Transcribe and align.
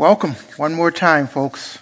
Welcome 0.00 0.30
one 0.56 0.72
more 0.72 0.90
time, 0.90 1.26
folks. 1.26 1.78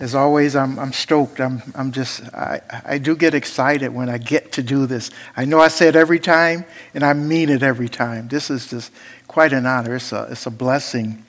As 0.00 0.14
always, 0.14 0.56
I'm, 0.56 0.78
I'm 0.78 0.94
stoked. 0.94 1.40
I'm, 1.40 1.60
I'm 1.74 1.92
just, 1.92 2.22
I, 2.32 2.62
I 2.86 2.96
do 2.96 3.14
get 3.14 3.34
excited 3.34 3.92
when 3.92 4.08
I 4.08 4.16
get 4.16 4.52
to 4.52 4.62
do 4.62 4.86
this. 4.86 5.10
I 5.36 5.44
know 5.44 5.60
I 5.60 5.68
say 5.68 5.88
it 5.88 5.94
every 5.94 6.18
time, 6.18 6.64
and 6.94 7.04
I 7.04 7.12
mean 7.12 7.50
it 7.50 7.62
every 7.62 7.90
time. 7.90 8.28
This 8.28 8.48
is 8.48 8.66
just 8.66 8.92
quite 9.28 9.52
an 9.52 9.66
honor. 9.66 9.96
It's 9.96 10.10
a, 10.10 10.28
it's 10.30 10.46
a 10.46 10.50
blessing 10.50 11.22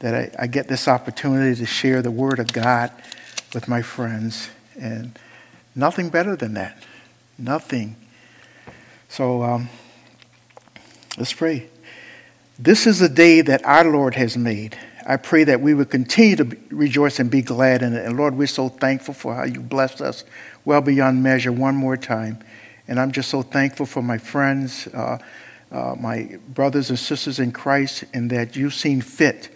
that 0.00 0.14
I, 0.14 0.42
I 0.42 0.46
get 0.48 0.68
this 0.68 0.86
opportunity 0.86 1.58
to 1.58 1.64
share 1.64 2.02
the 2.02 2.10
Word 2.10 2.38
of 2.38 2.52
God 2.52 2.90
with 3.54 3.68
my 3.68 3.80
friends. 3.80 4.50
And 4.78 5.18
nothing 5.74 6.10
better 6.10 6.36
than 6.36 6.52
that. 6.52 6.76
Nothing. 7.38 7.96
So 9.08 9.42
um, 9.42 9.70
let's 11.16 11.32
pray. 11.32 11.70
This 12.58 12.86
is 12.86 12.98
the 12.98 13.08
day 13.08 13.40
that 13.40 13.64
our 13.64 13.84
Lord 13.84 14.14
has 14.16 14.36
made. 14.36 14.76
I 15.06 15.16
pray 15.16 15.44
that 15.44 15.60
we 15.60 15.74
would 15.74 15.90
continue 15.90 16.36
to 16.36 16.56
rejoice 16.70 17.18
and 17.18 17.30
be 17.30 17.42
glad 17.42 17.82
in 17.82 17.94
it. 17.94 18.04
And 18.04 18.16
Lord, 18.16 18.36
we're 18.36 18.46
so 18.46 18.68
thankful 18.68 19.14
for 19.14 19.34
how 19.34 19.44
you 19.44 19.60
blessed 19.60 20.00
us 20.00 20.24
well 20.64 20.80
beyond 20.80 21.22
measure 21.22 21.52
one 21.52 21.74
more 21.74 21.96
time. 21.96 22.38
And 22.88 22.98
I'm 22.98 23.12
just 23.12 23.30
so 23.30 23.42
thankful 23.42 23.86
for 23.86 24.02
my 24.02 24.18
friends, 24.18 24.86
uh, 24.88 25.18
uh, 25.70 25.94
my 25.98 26.38
brothers 26.48 26.90
and 26.90 26.98
sisters 26.98 27.38
in 27.38 27.52
Christ, 27.52 28.04
and 28.12 28.30
that 28.30 28.56
you've 28.56 28.74
seen 28.74 29.00
fit 29.00 29.48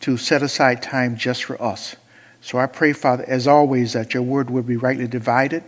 to 0.00 0.16
set 0.16 0.42
aside 0.42 0.82
time 0.82 1.16
just 1.16 1.44
for 1.44 1.60
us. 1.60 1.96
So 2.40 2.58
I 2.58 2.66
pray, 2.66 2.92
Father, 2.92 3.24
as 3.26 3.48
always, 3.48 3.94
that 3.94 4.14
your 4.14 4.22
word 4.22 4.50
would 4.50 4.66
be 4.66 4.76
rightly 4.76 5.08
divided 5.08 5.64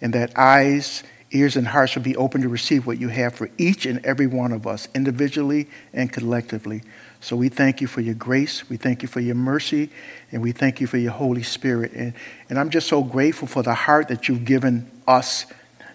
and 0.00 0.14
that 0.14 0.32
eyes, 0.36 1.02
ears, 1.30 1.56
and 1.56 1.66
hearts 1.68 1.94
would 1.94 2.04
be 2.04 2.16
open 2.16 2.42
to 2.42 2.48
receive 2.48 2.86
what 2.86 2.98
you 2.98 3.08
have 3.08 3.34
for 3.34 3.50
each 3.58 3.84
and 3.84 4.04
every 4.04 4.26
one 4.26 4.52
of 4.52 4.66
us, 4.66 4.88
individually 4.94 5.68
and 5.92 6.12
collectively. 6.12 6.82
So 7.22 7.36
we 7.36 7.48
thank 7.48 7.80
you 7.80 7.86
for 7.86 8.00
your 8.00 8.16
grace. 8.16 8.68
We 8.68 8.76
thank 8.76 9.02
you 9.02 9.08
for 9.08 9.20
your 9.20 9.36
mercy. 9.36 9.90
And 10.32 10.42
we 10.42 10.50
thank 10.50 10.80
you 10.80 10.88
for 10.88 10.98
your 10.98 11.12
Holy 11.12 11.44
Spirit. 11.44 11.92
And, 11.92 12.14
and 12.50 12.58
I'm 12.58 12.68
just 12.68 12.88
so 12.88 13.04
grateful 13.04 13.46
for 13.46 13.62
the 13.62 13.74
heart 13.74 14.08
that 14.08 14.26
you've 14.26 14.44
given 14.44 14.90
us 15.06 15.46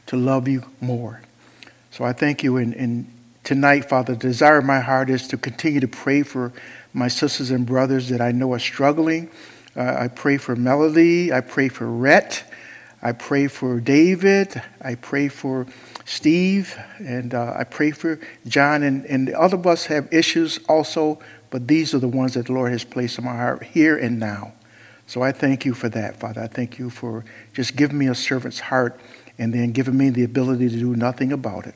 to 0.05 0.15
love 0.15 0.47
you 0.47 0.63
more. 0.79 1.21
So 1.91 2.05
I 2.05 2.13
thank 2.13 2.43
you. 2.43 2.55
And, 2.55 2.73
and 2.75 3.11
tonight, 3.43 3.89
Father, 3.89 4.13
the 4.13 4.19
desire 4.19 4.59
of 4.59 4.65
my 4.65 4.79
heart 4.79 5.09
is 5.09 5.27
to 5.27 5.37
continue 5.37 5.81
to 5.81 5.87
pray 5.87 6.23
for 6.23 6.53
my 6.93 7.09
sisters 7.09 7.51
and 7.51 7.65
brothers 7.65 8.07
that 8.07 8.21
I 8.21 8.31
know 8.31 8.53
are 8.53 8.59
struggling. 8.59 9.29
Uh, 9.75 9.97
I 9.99 10.07
pray 10.07 10.37
for 10.37 10.55
Melody. 10.55 11.33
I 11.33 11.41
pray 11.41 11.67
for 11.67 11.87
Rhett. 11.87 12.45
I 13.01 13.11
pray 13.11 13.47
for 13.47 13.81
David. 13.81 14.61
I 14.81 14.95
pray 14.95 15.27
for 15.27 15.67
Steve, 16.09 16.79
and 16.99 17.33
uh, 17.33 17.53
I 17.57 17.65
pray 17.65 17.91
for 17.91 18.17
John, 18.47 18.81
and, 18.81 19.05
and 19.07 19.27
the 19.27 19.37
other 19.37 19.57
of 19.57 19.67
us 19.67 19.87
have 19.87 20.07
issues 20.09 20.57
also, 20.69 21.19
but 21.49 21.67
these 21.67 21.93
are 21.93 21.99
the 21.99 22.07
ones 22.07 22.35
that 22.35 22.45
the 22.45 22.53
Lord 22.53 22.71
has 22.71 22.85
placed 22.85 23.19
in 23.19 23.25
my 23.25 23.35
heart 23.35 23.61
here 23.63 23.97
and 23.97 24.17
now. 24.17 24.53
So 25.05 25.21
I 25.21 25.33
thank 25.33 25.65
you 25.65 25.73
for 25.73 25.89
that, 25.89 26.17
Father. 26.17 26.41
I 26.41 26.47
thank 26.47 26.79
you 26.79 26.89
for 26.89 27.25
just 27.51 27.75
giving 27.75 27.97
me 27.97 28.07
a 28.07 28.15
servant's 28.15 28.61
heart 28.61 28.97
and 29.37 29.53
then 29.53 29.73
giving 29.73 29.97
me 29.97 30.09
the 30.09 30.23
ability 30.23 30.69
to 30.69 30.77
do 30.77 30.95
nothing 30.95 31.33
about 31.33 31.67
it. 31.67 31.75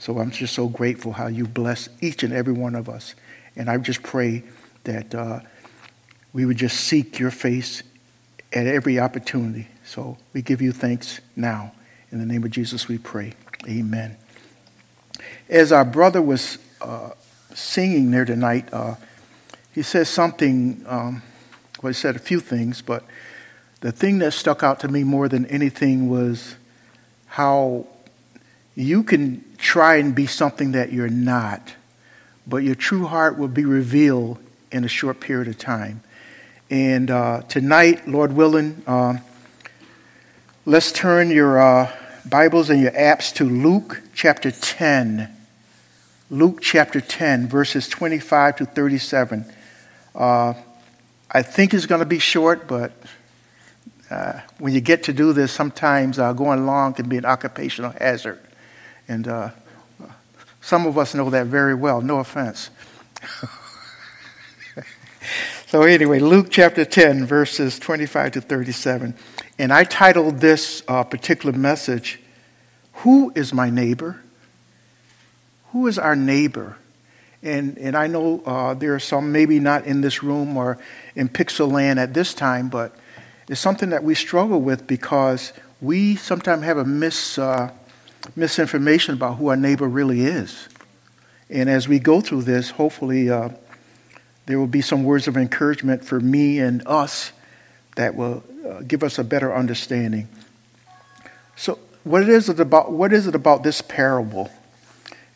So 0.00 0.18
I'm 0.18 0.32
just 0.32 0.52
so 0.52 0.66
grateful 0.66 1.12
how 1.12 1.28
you 1.28 1.46
bless 1.46 1.88
each 2.00 2.24
and 2.24 2.32
every 2.32 2.52
one 2.52 2.74
of 2.74 2.88
us. 2.88 3.14
And 3.54 3.70
I 3.70 3.78
just 3.78 4.02
pray 4.02 4.42
that 4.82 5.14
uh, 5.14 5.40
we 6.32 6.44
would 6.44 6.56
just 6.56 6.76
seek 6.80 7.20
your 7.20 7.30
face 7.30 7.84
at 8.52 8.66
every 8.66 8.98
opportunity. 8.98 9.68
So 9.84 10.18
we 10.32 10.42
give 10.42 10.60
you 10.60 10.72
thanks 10.72 11.20
now. 11.36 11.72
In 12.10 12.18
the 12.18 12.26
name 12.26 12.42
of 12.42 12.50
Jesus, 12.50 12.88
we 12.88 12.98
pray. 12.98 13.34
Amen. 13.68 14.16
As 15.48 15.72
our 15.72 15.84
brother 15.84 16.22
was 16.22 16.58
uh, 16.80 17.10
singing 17.54 18.10
there 18.10 18.24
tonight, 18.24 18.72
uh, 18.72 18.94
he 19.74 19.82
says 19.82 20.08
something, 20.08 20.84
um, 20.86 21.22
well, 21.82 21.90
he 21.90 21.94
said 21.94 22.16
a 22.16 22.20
few 22.20 22.40
things, 22.40 22.82
but 22.82 23.04
the 23.80 23.92
thing 23.92 24.18
that 24.18 24.32
stuck 24.32 24.62
out 24.62 24.80
to 24.80 24.88
me 24.88 25.04
more 25.04 25.28
than 25.28 25.46
anything 25.46 26.08
was 26.08 26.56
how 27.26 27.86
you 28.74 29.02
can 29.02 29.44
try 29.58 29.96
and 29.96 30.14
be 30.14 30.26
something 30.26 30.72
that 30.72 30.92
you're 30.92 31.08
not, 31.08 31.74
but 32.46 32.58
your 32.58 32.74
true 32.74 33.06
heart 33.06 33.38
will 33.38 33.48
be 33.48 33.64
revealed 33.64 34.38
in 34.72 34.84
a 34.84 34.88
short 34.88 35.20
period 35.20 35.48
of 35.48 35.58
time. 35.58 36.02
And 36.70 37.10
uh, 37.10 37.42
tonight, 37.42 38.08
Lord 38.08 38.32
willing, 38.32 38.82
um, 38.86 39.20
let's 40.64 40.92
turn 40.92 41.30
your 41.30 41.60
uh, 41.60 41.96
Bibles 42.26 42.68
and 42.68 42.82
your 42.82 42.90
apps 42.90 43.32
to 43.34 43.44
Luke 43.44 44.02
chapter 44.14 44.50
10. 44.50 45.34
Luke 46.28 46.60
chapter 46.60 47.00
10, 47.00 47.48
verses 47.48 47.88
25 47.88 48.56
to 48.56 48.66
37. 48.66 49.44
Uh, 50.14 50.54
I 51.30 51.42
think 51.42 51.72
it's 51.72 51.86
going 51.86 52.00
to 52.00 52.06
be 52.06 52.18
short, 52.18 52.68
but 52.68 52.92
uh, 54.10 54.40
when 54.58 54.74
you 54.74 54.80
get 54.82 55.04
to 55.04 55.14
do 55.14 55.32
this, 55.32 55.50
sometimes 55.50 56.18
uh, 56.18 56.34
going 56.34 56.66
long 56.66 56.92
can 56.92 57.08
be 57.08 57.16
an 57.16 57.24
occupational 57.24 57.92
hazard. 57.92 58.40
And 59.08 59.26
uh, 59.26 59.50
some 60.60 60.86
of 60.86 60.98
us 60.98 61.14
know 61.14 61.30
that 61.30 61.46
very 61.46 61.74
well, 61.74 62.02
no 62.02 62.18
offense. 62.18 62.68
so, 65.66 65.82
anyway, 65.82 66.18
Luke 66.18 66.48
chapter 66.50 66.84
10, 66.84 67.24
verses 67.24 67.78
25 67.78 68.32
to 68.32 68.40
37. 68.42 69.14
And 69.60 69.74
I 69.74 69.84
titled 69.84 70.38
this 70.38 70.82
uh, 70.88 71.04
particular 71.04 71.54
message, 71.54 72.18
Who 72.94 73.30
is 73.34 73.52
My 73.52 73.68
Neighbor? 73.68 74.22
Who 75.72 75.86
is 75.86 75.98
our 75.98 76.16
neighbor? 76.16 76.78
And, 77.42 77.76
and 77.76 77.94
I 77.94 78.06
know 78.06 78.42
uh, 78.46 78.72
there 78.72 78.94
are 78.94 78.98
some 78.98 79.32
maybe 79.32 79.60
not 79.60 79.84
in 79.84 80.00
this 80.00 80.22
room 80.22 80.56
or 80.56 80.78
in 81.14 81.28
Pixel 81.28 81.70
Land 81.70 82.00
at 82.00 82.14
this 82.14 82.32
time, 82.32 82.70
but 82.70 82.96
it's 83.50 83.60
something 83.60 83.90
that 83.90 84.02
we 84.02 84.14
struggle 84.14 84.62
with 84.62 84.86
because 84.86 85.52
we 85.82 86.16
sometimes 86.16 86.64
have 86.64 86.78
a 86.78 86.86
mis, 86.86 87.36
uh, 87.36 87.70
misinformation 88.34 89.12
about 89.12 89.36
who 89.36 89.48
our 89.48 89.56
neighbor 89.56 89.88
really 89.88 90.22
is. 90.22 90.70
And 91.50 91.68
as 91.68 91.86
we 91.86 91.98
go 91.98 92.22
through 92.22 92.44
this, 92.44 92.70
hopefully 92.70 93.28
uh, 93.28 93.50
there 94.46 94.58
will 94.58 94.66
be 94.66 94.80
some 94.80 95.04
words 95.04 95.28
of 95.28 95.36
encouragement 95.36 96.02
for 96.02 96.18
me 96.18 96.60
and 96.60 96.82
us 96.86 97.32
that 97.96 98.14
will 98.14 98.42
uh, 98.70 98.80
give 98.82 99.02
us 99.02 99.18
a 99.18 99.24
better 99.24 99.54
understanding. 99.54 100.28
So, 101.56 101.78
what 102.04 102.28
is 102.28 102.48
it 102.48 102.60
about? 102.60 102.92
What 102.92 103.12
is 103.12 103.26
it 103.26 103.34
about 103.34 103.62
this 103.62 103.82
parable? 103.82 104.50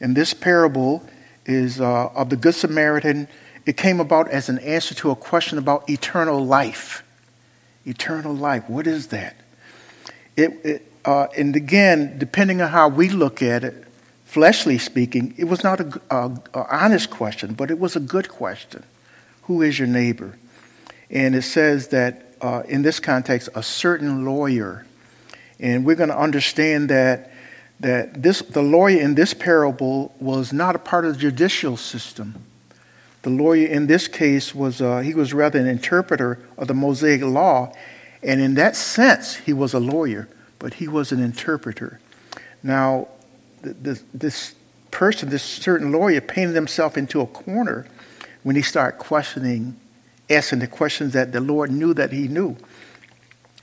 And 0.01 0.17
this 0.17 0.35
parable 0.35 1.03
is 1.47 1.81
uh, 1.81 2.07
of 2.15 2.31
the 2.31 2.37
Good 2.37 2.55
Samaritan. 2.55 3.29
It 3.67 3.77
came 3.77 4.01
about 4.01 4.31
as 4.31 4.49
an 4.49 4.59
answer 4.59 4.95
to 4.97 5.11
a 5.11 5.17
question 5.17 5.59
about 5.59 5.89
eternal 5.89 6.45
life. 6.45 7.03
Eternal 7.87 8.35
life. 8.35 8.69
What 8.69 8.87
is 8.87 9.09
that? 9.09 9.37
It, 10.37 10.51
it 10.65 10.93
uh, 11.05 11.27
and 11.37 11.55
again, 11.55 12.19
depending 12.19 12.63
on 12.63 12.71
how 12.71 12.89
we 12.89 13.09
look 13.09 13.43
at 13.43 13.65
it, 13.65 13.85
fleshly 14.25 14.79
speaking, 14.79 15.35
it 15.37 15.45
was 15.45 15.63
not 15.63 15.81
an 15.81 16.41
honest 16.55 17.11
question, 17.11 17.55
but 17.55 17.71
it 17.71 17.79
was 17.79 17.95
a 17.95 18.01
good 18.01 18.29
question. 18.29 18.83
Who 19.43 19.63
is 19.63 19.79
your 19.79 19.89
neighbor? 19.89 20.39
And 21.11 21.37
it 21.37 21.43
says 21.43 21.89
that 21.89 22.24
uh, 22.45 22.63
in 22.69 22.83
this 22.83 23.01
context, 23.01 23.49
a 23.55 23.63
certain 23.63 24.27
lawyer. 24.27 24.85
And 25.59 25.87
we're 25.87 25.95
going 25.95 26.11
to 26.11 26.19
understand 26.19 26.91
that, 26.91 27.33
that 27.81 28.23
this, 28.23 28.41
the 28.41 28.61
lawyer 28.61 29.01
in 29.01 29.15
this 29.15 29.33
parable 29.33 30.15
was 30.21 30.53
not 30.53 30.77
a 30.77 30.79
part 30.79 31.07
of 31.07 31.15
the 31.15 31.21
judicial 31.21 31.79
system. 31.79 32.35
The 33.23 33.31
lawyer 33.31 33.67
in 33.67 33.87
this 33.87 34.09
case 34.09 34.55
was, 34.55 34.83
uh, 34.83 34.99
he 34.99 35.15
was 35.15 35.33
rather 35.33 35.59
an 35.59 35.67
interpreter 35.67 36.39
of 36.59 36.69
the 36.69 36.75
Mosaic 36.75 37.23
law. 37.23 37.73
And 38.23 38.43
in 38.43 38.57
that 38.57 38.77
sense, 38.77 39.37
he 39.37 39.55
was 39.55 39.73
a 39.73 39.81
lawyer, 39.81 40.29
but 40.59 40.75
he 40.75 40.87
was 40.87 41.13
an 41.13 41.23
interpreter. 41.23 41.99
Now, 42.63 43.09
this, 43.63 44.05
this 44.13 44.55
person, 44.91 45.31
this 45.31 45.43
certain 45.43 45.93
lawyer, 45.93 46.21
painted 46.21 46.55
himself 46.55 46.99
into 46.99 47.23
a 47.23 47.27
corner 47.27 47.87
when 48.43 48.55
he 48.55 48.61
started 48.61 48.99
questioning 48.99 49.81
asking 50.31 50.61
the 50.61 50.67
questions 50.67 51.13
that 51.13 51.33
the 51.33 51.41
Lord 51.41 51.71
knew 51.71 51.95
that 51.95 52.13
he 52.13 52.29
knew. 52.29 52.57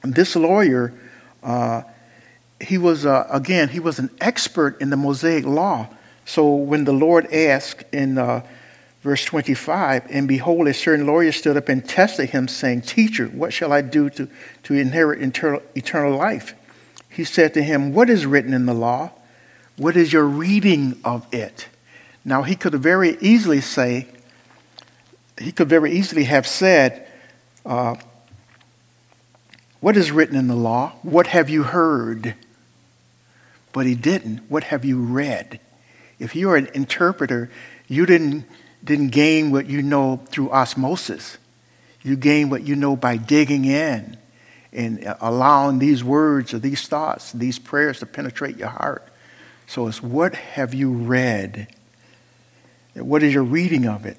This 0.04 0.36
lawyer, 0.36 0.94
uh, 1.44 1.84
he 2.60 2.78
was, 2.78 3.06
uh, 3.06 3.28
again, 3.32 3.70
he 3.70 3.80
was 3.80 4.00
an 4.00 4.10
expert 4.20 4.82
in 4.82 4.90
the 4.90 4.98
Mosaic 4.98 5.46
law. 5.46 5.88
So 6.26 6.54
when 6.54 6.86
the 6.86 6.94
Lord 6.94 7.32
asked 7.34 7.84
in 7.92 8.18
uh, 8.18 8.46
verse 9.02 9.26
25, 9.26 10.08
and 10.10 10.28
behold, 10.28 10.68
a 10.68 10.74
certain 10.74 11.06
lawyer 11.06 11.32
stood 11.32 11.58
up 11.58 11.70
and 11.70 11.88
tested 11.88 12.30
him, 12.30 12.48
saying, 12.48 12.82
Teacher, 12.82 13.28
what 13.28 13.54
shall 13.54 13.74
I 13.74 13.82
do 13.82 14.10
to, 14.12 14.30
to 14.64 14.74
inherit 14.74 15.22
eternal, 15.22 15.62
eternal 15.76 16.18
life? 16.18 16.56
He 17.10 17.24
said 17.24 17.54
to 17.56 17.64
him, 17.64 17.94
What 17.94 18.10
is 18.10 18.26
written 18.26 18.54
in 18.54 18.66
the 18.66 18.74
law? 18.74 19.12
What 19.78 19.98
is 19.98 20.14
your 20.14 20.26
reading 20.26 21.00
of 21.04 21.26
it? 21.34 21.68
Now, 22.24 22.44
he 22.44 22.56
could 22.56 22.76
very 22.76 23.18
easily 23.20 23.62
say, 23.62 24.08
he 25.42 25.52
could 25.52 25.70
very 25.70 25.92
easily 25.92 26.26
have 26.26 26.48
said, 26.48 27.08
uh, 27.66 27.96
What 29.80 29.98
is 29.98 30.12
written 30.12 30.36
in 30.36 30.48
the 30.48 30.56
law? 30.56 30.94
What 31.04 31.28
have 31.28 31.50
you 31.50 31.64
heard? 31.64 32.36
But 33.74 33.86
he 33.86 33.96
didn't. 33.96 34.40
What 34.50 34.66
have 34.66 34.84
you 34.84 35.00
read? 35.00 35.60
If 36.20 36.36
you're 36.36 36.56
an 36.56 36.68
interpreter, 36.74 37.50
you 37.88 38.06
didn't, 38.06 38.46
didn't 38.84 39.10
gain 39.10 39.52
what 39.52 39.68
you 39.68 39.82
know 39.82 40.22
through 40.28 40.52
osmosis. 40.52 41.38
You 42.04 42.16
gain 42.16 42.50
what 42.50 42.64
you 42.64 42.76
know 42.76 42.96
by 42.96 43.18
digging 43.18 43.66
in 43.66 44.18
and 44.74 45.16
allowing 45.20 45.80
these 45.80 46.04
words 46.04 46.54
or 46.54 46.60
these 46.60 46.88
thoughts, 46.88 47.32
these 47.32 47.60
prayers 47.60 48.00
to 48.00 48.06
penetrate 48.06 48.58
your 48.58 48.70
heart. 48.70 49.08
So 49.68 49.88
it's 49.88 50.02
what 50.02 50.36
have 50.36 50.74
you 50.74 50.92
read? 50.92 51.68
What 52.94 53.24
is 53.24 53.34
your 53.34 53.44
reading 53.44 53.88
of 53.88 54.06
it? 54.06 54.18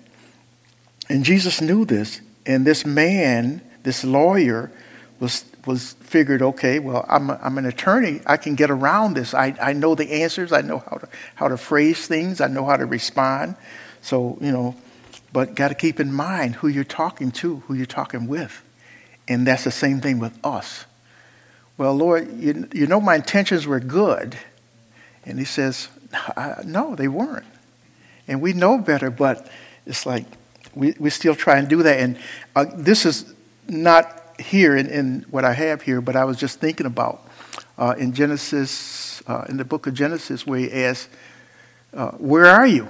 And 1.12 1.24
Jesus 1.24 1.60
knew 1.60 1.84
this. 1.84 2.22
And 2.46 2.66
this 2.66 2.86
man, 2.86 3.60
this 3.82 4.02
lawyer, 4.02 4.72
was, 5.20 5.44
was 5.66 5.92
figured, 6.00 6.40
okay, 6.40 6.78
well, 6.78 7.04
I'm, 7.06 7.28
a, 7.28 7.38
I'm 7.42 7.58
an 7.58 7.66
attorney. 7.66 8.22
I 8.26 8.38
can 8.38 8.54
get 8.54 8.70
around 8.70 9.14
this. 9.14 9.34
I, 9.34 9.54
I 9.60 9.74
know 9.74 9.94
the 9.94 10.10
answers. 10.10 10.52
I 10.52 10.62
know 10.62 10.78
how 10.78 10.96
to, 10.96 11.08
how 11.34 11.48
to 11.48 11.58
phrase 11.58 12.06
things. 12.06 12.40
I 12.40 12.46
know 12.46 12.64
how 12.64 12.78
to 12.78 12.86
respond. 12.86 13.56
So, 14.00 14.38
you 14.40 14.50
know, 14.50 14.74
but 15.34 15.54
got 15.54 15.68
to 15.68 15.74
keep 15.74 16.00
in 16.00 16.14
mind 16.14 16.54
who 16.56 16.68
you're 16.68 16.82
talking 16.82 17.30
to, 17.32 17.56
who 17.66 17.74
you're 17.74 17.84
talking 17.84 18.26
with. 18.26 18.64
And 19.28 19.46
that's 19.46 19.64
the 19.64 19.70
same 19.70 20.00
thing 20.00 20.18
with 20.18 20.38
us. 20.42 20.86
Well, 21.76 21.94
Lord, 21.94 22.40
you, 22.40 22.70
you 22.72 22.86
know 22.86 23.02
my 23.02 23.16
intentions 23.16 23.66
were 23.66 23.80
good. 23.80 24.38
And 25.26 25.38
he 25.38 25.44
says, 25.44 25.88
no, 26.64 26.96
they 26.96 27.08
weren't. 27.08 27.44
And 28.26 28.40
we 28.40 28.54
know 28.54 28.78
better, 28.78 29.10
but 29.10 29.46
it's 29.84 30.06
like 30.06 30.24
we, 30.74 30.94
we 30.98 31.10
still 31.10 31.34
try 31.34 31.58
and 31.58 31.68
do 31.68 31.82
that. 31.82 32.00
And 32.00 32.18
uh, 32.56 32.66
this 32.74 33.06
is 33.06 33.32
not 33.68 34.40
here 34.40 34.76
in, 34.76 34.88
in, 34.88 35.26
what 35.30 35.44
I 35.44 35.52
have 35.52 35.82
here, 35.82 36.00
but 36.00 36.16
I 36.16 36.24
was 36.24 36.36
just 36.36 36.60
thinking 36.60 36.86
about 36.86 37.26
uh, 37.78 37.94
in 37.98 38.12
Genesis, 38.12 39.22
uh, 39.26 39.44
in 39.48 39.56
the 39.56 39.64
book 39.64 39.86
of 39.86 39.94
Genesis, 39.94 40.46
where 40.46 40.58
he 40.58 40.72
asks, 40.72 41.08
uh, 41.94 42.12
Where 42.12 42.46
are 42.46 42.66
you? 42.66 42.88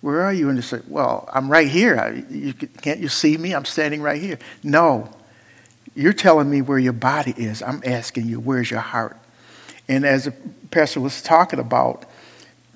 Where 0.00 0.22
are 0.22 0.32
you? 0.32 0.48
And 0.48 0.58
they 0.58 0.62
say, 0.62 0.80
Well, 0.88 1.28
I'm 1.32 1.50
right 1.50 1.68
here. 1.68 1.98
I, 1.98 2.24
you, 2.30 2.52
can't 2.52 3.00
you 3.00 3.08
see 3.08 3.36
me? 3.36 3.54
I'm 3.54 3.64
standing 3.64 4.02
right 4.02 4.20
here. 4.20 4.38
No. 4.62 5.10
You're 5.94 6.12
telling 6.12 6.50
me 6.50 6.60
where 6.60 6.78
your 6.78 6.92
body 6.92 7.34
is. 7.38 7.62
I'm 7.62 7.82
asking 7.84 8.26
you, 8.26 8.38
where's 8.38 8.70
your 8.70 8.80
heart? 8.80 9.16
And 9.88 10.04
as 10.04 10.26
the 10.26 10.32
pastor 10.70 11.00
was 11.00 11.22
talking 11.22 11.58
about 11.58 12.04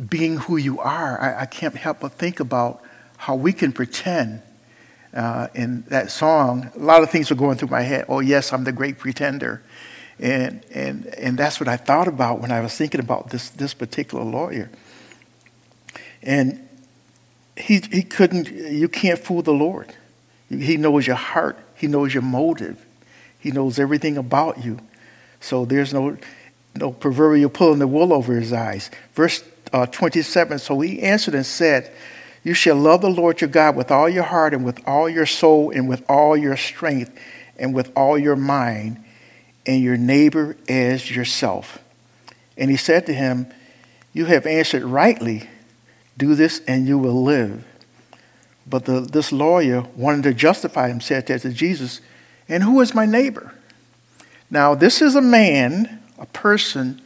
being 0.09 0.39
who 0.39 0.57
you 0.57 0.81
are, 0.81 1.21
I, 1.21 1.43
I 1.43 1.47
can't 1.47 1.75
help 1.77 2.01
but 2.01 2.13
think 2.13 2.41
about 2.41 2.83
how 3.21 3.35
we 3.35 3.53
can 3.53 3.71
pretend. 3.71 4.41
Uh, 5.13 5.49
in 5.55 5.83
that 5.89 6.11
song, 6.11 6.71
a 6.75 6.79
lot 6.79 7.03
of 7.03 7.11
things 7.11 7.29
were 7.29 7.37
going 7.37 7.59
through 7.59 7.69
my 7.69 7.83
head. 7.83 8.07
Oh, 8.09 8.21
yes, 8.21 8.53
I'm 8.53 8.65
the 8.65 8.73
great 8.73 8.99
pretender. 8.99 9.63
And, 10.19 10.65
and, 10.73 11.07
and 11.07 11.37
that's 11.37 11.61
what 11.61 11.69
I 11.69 11.77
thought 11.77 12.09
about 12.09 12.41
when 12.41 12.51
I 12.51 12.61
was 12.61 12.75
thinking 12.75 13.01
about 13.01 13.29
this, 13.29 13.51
this 13.51 13.75
particular 13.75 14.25
lawyer. 14.25 14.71
And 16.23 16.67
he, 17.57 17.83
he 17.93 18.03
couldn't, 18.03 18.51
you 18.51 18.89
can't 18.89 19.19
fool 19.19 19.43
the 19.43 19.53
Lord. 19.53 19.95
He 20.49 20.79
knows 20.79 21.07
your 21.07 21.17
heart, 21.17 21.59
He 21.75 21.89
knows 21.89 22.15
your 22.15 22.23
motive, 22.23 22.83
He 23.39 23.51
knows 23.51 23.79
everything 23.79 24.17
about 24.17 24.65
you. 24.65 24.79
So 25.41 25.67
there's 25.67 25.93
no, 25.93 26.17
no 26.75 26.93
proverbial 26.93 27.51
pulling 27.51 27.81
the 27.81 27.87
wool 27.87 28.15
over 28.15 28.35
his 28.35 28.53
eyes. 28.53 28.91
Verse 29.13 29.45
uh, 29.73 29.87
27 29.87 30.59
So 30.59 30.81
he 30.81 31.03
answered 31.03 31.35
and 31.35 31.45
said, 31.45 31.93
You 32.43 32.55
shall 32.55 32.77
love 32.77 33.03
the 33.03 33.11
Lord 33.11 33.41
your 33.41 33.51
God 33.51 33.77
with 33.77 33.91
all 33.91 34.09
your 34.09 34.25
heart 34.25 34.55
and 34.55 34.65
with 34.65 34.81
all 34.87 35.09
your 35.09 35.27
soul 35.27 35.71
and 35.71 35.89
with 35.89 36.03
all 36.09 36.37
your 36.37 36.57
strength 36.57 37.17
and 37.59 37.75
with 37.75 37.93
all 37.95 38.17
your 38.19 38.37
mind, 38.37 39.05
and 39.67 39.83
your 39.83 39.99
neighbor 39.99 40.57
as 40.67 41.15
yourself. 41.15 41.79
And 42.57 42.71
he 42.71 42.79
said 42.79 43.05
to 43.07 43.13
him, 43.13 43.53
You 44.15 44.25
have 44.25 44.47
answered 44.47 44.83
rightly. 44.83 45.49
Do 46.17 46.35
this 46.35 46.63
and 46.67 46.89
you 46.89 46.97
will 46.97 47.23
live. 47.23 47.65
But 48.67 48.87
the, 48.87 49.01
this 49.01 49.33
lawyer 49.33 49.83
wanted 49.95 50.23
to 50.23 50.35
justify 50.35 50.89
himself 50.89 51.27
Said 51.27 51.41
to 51.43 51.51
Jesus, 51.51 52.01
and 52.49 52.63
who 52.63 52.81
is 52.81 52.95
my 52.95 53.07
neighbor? 53.07 53.55
Now, 54.51 54.75
this 54.75 55.01
is 55.01 55.15
a 55.15 55.23
man, 55.23 56.01
a 56.19 56.27
person 56.27 57.01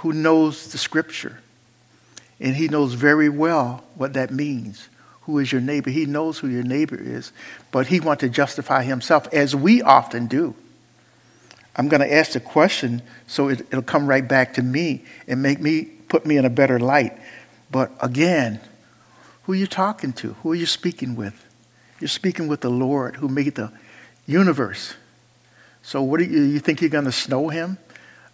who 0.00 0.12
knows 0.12 0.72
the 0.72 0.78
scripture, 0.78 1.40
and 2.44 2.54
he 2.54 2.68
knows 2.68 2.92
very 2.92 3.30
well 3.30 3.82
what 3.94 4.12
that 4.12 4.30
means. 4.30 4.88
Who 5.22 5.38
is 5.38 5.50
your 5.50 5.62
neighbor? 5.62 5.88
He 5.88 6.04
knows 6.04 6.38
who 6.38 6.48
your 6.48 6.62
neighbor 6.62 7.00
is, 7.00 7.32
but 7.72 7.86
he 7.86 8.00
wants 8.00 8.20
to 8.20 8.28
justify 8.28 8.82
himself, 8.82 9.26
as 9.32 9.56
we 9.56 9.80
often 9.80 10.26
do. 10.26 10.54
I'm 11.74 11.88
going 11.88 12.02
to 12.02 12.14
ask 12.14 12.32
the 12.32 12.40
question 12.40 13.00
so 13.26 13.48
it, 13.48 13.72
will 13.72 13.80
come 13.80 14.06
right 14.06 14.28
back 14.28 14.54
to 14.54 14.62
me 14.62 15.04
and 15.26 15.42
make 15.42 15.58
me 15.58 15.84
put 15.84 16.26
me 16.26 16.36
in 16.36 16.44
a 16.44 16.50
better 16.50 16.78
light. 16.78 17.18
But 17.70 17.90
again, 18.02 18.60
who 19.44 19.54
are 19.54 19.56
you 19.56 19.66
talking 19.66 20.12
to? 20.12 20.34
Who 20.42 20.52
are 20.52 20.54
you 20.54 20.66
speaking 20.66 21.16
with? 21.16 21.46
You're 21.98 22.08
speaking 22.08 22.46
with 22.46 22.60
the 22.60 22.70
Lord 22.70 23.16
who 23.16 23.28
made 23.28 23.54
the 23.54 23.72
universe. 24.26 24.94
So 25.82 26.02
what 26.02 26.18
do 26.18 26.24
you, 26.24 26.42
you 26.42 26.58
think 26.58 26.82
you're 26.82 26.90
going 26.90 27.06
to 27.06 27.12
snow 27.12 27.48
him? 27.48 27.78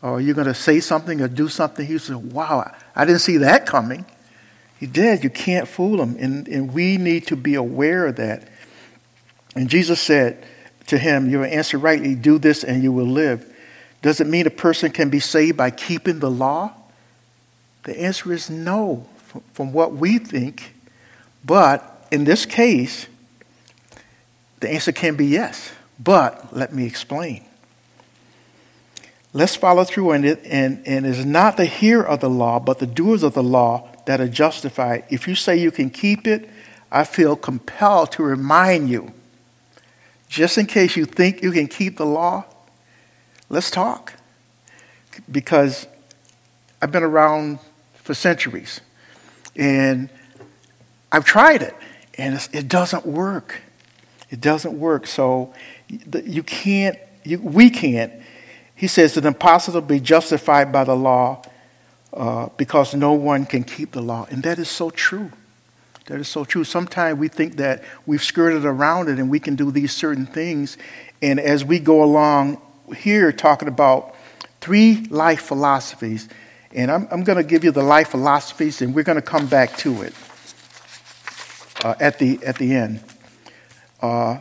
Oh, 0.02 0.10
or 0.10 0.12
are 0.14 0.20
you 0.20 0.34
going 0.34 0.46
to 0.46 0.54
say 0.54 0.80
something 0.80 1.20
or 1.20 1.28
do 1.28 1.48
something? 1.48 1.86
He 1.86 1.98
said, 1.98 2.32
wow, 2.32 2.72
I 2.96 3.04
didn't 3.04 3.20
see 3.20 3.38
that 3.38 3.66
coming. 3.66 4.06
He 4.78 4.86
did. 4.86 5.22
You 5.22 5.30
can't 5.30 5.68
fool 5.68 6.00
him. 6.00 6.16
And, 6.18 6.48
and 6.48 6.72
we 6.72 6.96
need 6.96 7.26
to 7.26 7.36
be 7.36 7.54
aware 7.54 8.06
of 8.06 8.16
that. 8.16 8.48
And 9.54 9.68
Jesus 9.68 10.00
said 10.00 10.42
to 10.86 10.98
him, 10.98 11.28
You 11.28 11.40
will 11.40 11.46
answer 11.46 11.76
rightly, 11.76 12.14
do 12.14 12.38
this 12.38 12.64
and 12.64 12.82
you 12.82 12.92
will 12.92 13.06
live. 13.06 13.46
Does 14.02 14.20
it 14.20 14.26
mean 14.26 14.46
a 14.46 14.50
person 14.50 14.90
can 14.90 15.10
be 15.10 15.20
saved 15.20 15.56
by 15.56 15.70
keeping 15.70 16.20
the 16.20 16.30
law? 16.30 16.72
The 17.84 18.00
answer 18.00 18.32
is 18.32 18.48
no 18.48 19.06
from 19.52 19.72
what 19.72 19.92
we 19.92 20.18
think, 20.18 20.74
but 21.44 22.06
in 22.10 22.24
this 22.24 22.46
case, 22.46 23.06
the 24.60 24.70
answer 24.70 24.92
can 24.92 25.16
be 25.16 25.26
yes. 25.26 25.72
But 25.98 26.56
let 26.56 26.74
me 26.74 26.86
explain. 26.86 27.44
Let's 29.32 29.54
follow 29.54 29.84
through 29.84 30.12
on 30.14 30.24
it, 30.24 30.44
and, 30.44 30.82
and 30.86 31.06
it 31.06 31.10
is 31.10 31.24
not 31.24 31.56
the 31.56 31.64
hearer 31.64 32.04
of 32.04 32.20
the 32.20 32.30
law, 32.30 32.58
but 32.58 32.80
the 32.80 32.86
doers 32.86 33.22
of 33.22 33.34
the 33.34 33.42
law 33.42 33.88
that 34.06 34.20
are 34.20 34.28
justified. 34.28 35.04
If 35.08 35.28
you 35.28 35.36
say 35.36 35.56
you 35.56 35.70
can 35.70 35.88
keep 35.90 36.26
it, 36.26 36.50
I 36.90 37.04
feel 37.04 37.36
compelled 37.36 38.10
to 38.12 38.24
remind 38.24 38.90
you, 38.90 39.12
just 40.28 40.58
in 40.58 40.66
case 40.66 40.96
you 40.96 41.04
think 41.04 41.42
you 41.42 41.52
can 41.52 41.68
keep 41.68 41.96
the 41.96 42.06
law, 42.06 42.44
let's 43.48 43.70
talk. 43.70 44.14
Because 45.30 45.86
I've 46.82 46.90
been 46.90 47.04
around 47.04 47.60
for 47.94 48.14
centuries. 48.14 48.80
And 49.54 50.08
I've 51.12 51.24
tried 51.24 51.62
it, 51.62 51.74
and 52.18 52.48
it 52.52 52.66
doesn't 52.66 53.06
work. 53.06 53.60
It 54.30 54.40
doesn't 54.40 54.78
work. 54.78 55.06
So 55.06 55.54
you 55.88 56.42
can't, 56.42 56.98
you, 57.24 57.40
we 57.40 57.70
can't. 57.70 58.12
He 58.80 58.86
says 58.86 59.14
it's 59.14 59.26
impossible 59.26 59.82
to 59.82 59.86
be 59.86 60.00
justified 60.00 60.72
by 60.72 60.84
the 60.84 60.96
law 60.96 61.42
uh, 62.14 62.48
because 62.56 62.94
no 62.94 63.12
one 63.12 63.44
can 63.44 63.62
keep 63.62 63.92
the 63.92 64.00
law. 64.00 64.26
And 64.30 64.42
that 64.44 64.58
is 64.58 64.70
so 64.70 64.88
true. 64.88 65.30
That 66.06 66.18
is 66.18 66.28
so 66.28 66.46
true. 66.46 66.64
Sometimes 66.64 67.18
we 67.18 67.28
think 67.28 67.56
that 67.56 67.84
we've 68.06 68.24
skirted 68.24 68.64
around 68.64 69.10
it 69.10 69.18
and 69.18 69.28
we 69.28 69.38
can 69.38 69.54
do 69.54 69.70
these 69.70 69.92
certain 69.92 70.24
things. 70.24 70.78
And 71.20 71.38
as 71.38 71.62
we 71.62 71.78
go 71.78 72.02
along 72.02 72.62
here, 72.96 73.32
talking 73.32 73.68
about 73.68 74.16
three 74.62 75.04
life 75.10 75.42
philosophies 75.42 76.30
and 76.72 76.90
I'm, 76.90 77.06
I'm 77.10 77.22
going 77.22 77.36
to 77.36 77.44
give 77.44 77.64
you 77.64 77.72
the 77.72 77.82
life 77.82 78.08
philosophies, 78.08 78.80
and 78.80 78.94
we're 78.94 79.02
going 79.02 79.16
to 79.16 79.22
come 79.22 79.46
back 79.46 79.76
to 79.78 80.00
it 80.00 80.14
uh, 81.84 81.96
at, 82.00 82.18
the, 82.18 82.38
at 82.46 82.56
the 82.56 82.74
end. 82.74 83.00
Uh, 84.00 84.38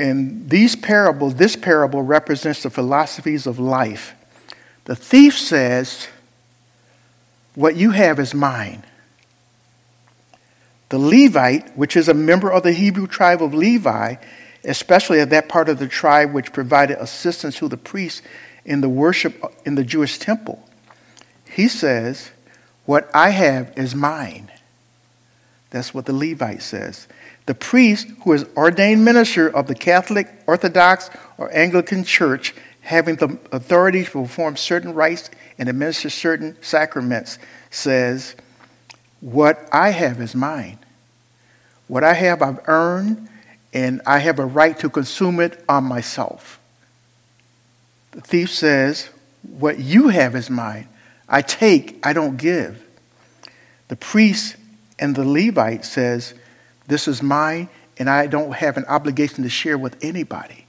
and 0.00 0.48
these 0.48 0.76
parables, 0.76 1.34
this 1.34 1.56
parable 1.56 2.02
represents 2.02 2.62
the 2.62 2.70
philosophies 2.70 3.46
of 3.46 3.58
life. 3.58 4.14
The 4.86 4.96
thief 4.96 5.38
says, 5.38 6.08
What 7.54 7.76
you 7.76 7.90
have 7.90 8.18
is 8.18 8.34
mine. 8.34 8.82
The 10.88 10.98
Levite, 10.98 11.76
which 11.76 11.96
is 11.96 12.08
a 12.08 12.14
member 12.14 12.50
of 12.50 12.62
the 12.62 12.72
Hebrew 12.72 13.06
tribe 13.06 13.42
of 13.42 13.54
Levi, 13.54 14.16
especially 14.64 15.20
of 15.20 15.30
that 15.30 15.48
part 15.48 15.68
of 15.68 15.78
the 15.78 15.86
tribe 15.86 16.32
which 16.32 16.52
provided 16.52 16.98
assistance 16.98 17.56
to 17.58 17.68
the 17.68 17.76
priests 17.76 18.22
in 18.64 18.80
the 18.80 18.88
worship 18.88 19.44
in 19.64 19.74
the 19.74 19.84
Jewish 19.84 20.18
temple, 20.18 20.66
he 21.44 21.68
says, 21.68 22.30
What 22.86 23.10
I 23.14 23.30
have 23.30 23.72
is 23.76 23.94
mine. 23.94 24.50
That's 25.70 25.94
what 25.94 26.06
the 26.06 26.12
Levite 26.12 26.62
says. 26.62 27.06
The 27.50 27.56
priest, 27.56 28.06
who 28.22 28.32
is 28.32 28.46
ordained 28.56 29.04
minister 29.04 29.48
of 29.48 29.66
the 29.66 29.74
Catholic, 29.74 30.28
Orthodox, 30.46 31.10
or 31.36 31.52
Anglican 31.52 32.04
Church, 32.04 32.54
having 32.82 33.16
the 33.16 33.40
authority 33.50 34.04
to 34.04 34.10
perform 34.22 34.56
certain 34.56 34.94
rites 34.94 35.30
and 35.58 35.68
administer 35.68 36.10
certain 36.10 36.56
sacraments, 36.62 37.40
says, 37.68 38.36
What 39.20 39.68
I 39.72 39.90
have 39.90 40.20
is 40.20 40.32
mine. 40.32 40.78
What 41.88 42.04
I 42.04 42.12
have, 42.12 42.40
I've 42.40 42.60
earned, 42.68 43.28
and 43.72 44.00
I 44.06 44.20
have 44.20 44.38
a 44.38 44.46
right 44.46 44.78
to 44.78 44.88
consume 44.88 45.40
it 45.40 45.64
on 45.68 45.82
myself. 45.82 46.60
The 48.12 48.20
thief 48.20 48.50
says, 48.52 49.10
What 49.42 49.80
you 49.80 50.10
have 50.10 50.36
is 50.36 50.50
mine. 50.50 50.86
I 51.28 51.42
take, 51.42 51.98
I 52.06 52.12
don't 52.12 52.36
give. 52.36 52.86
The 53.88 53.96
priest 53.96 54.54
and 55.00 55.16
the 55.16 55.24
Levite 55.24 55.84
says, 55.84 56.34
This 56.90 57.06
is 57.06 57.22
mine 57.22 57.68
and 57.98 58.10
I 58.10 58.26
don't 58.26 58.52
have 58.52 58.76
an 58.76 58.84
obligation 58.86 59.44
to 59.44 59.48
share 59.48 59.78
with 59.78 59.96
anybody. 60.02 60.66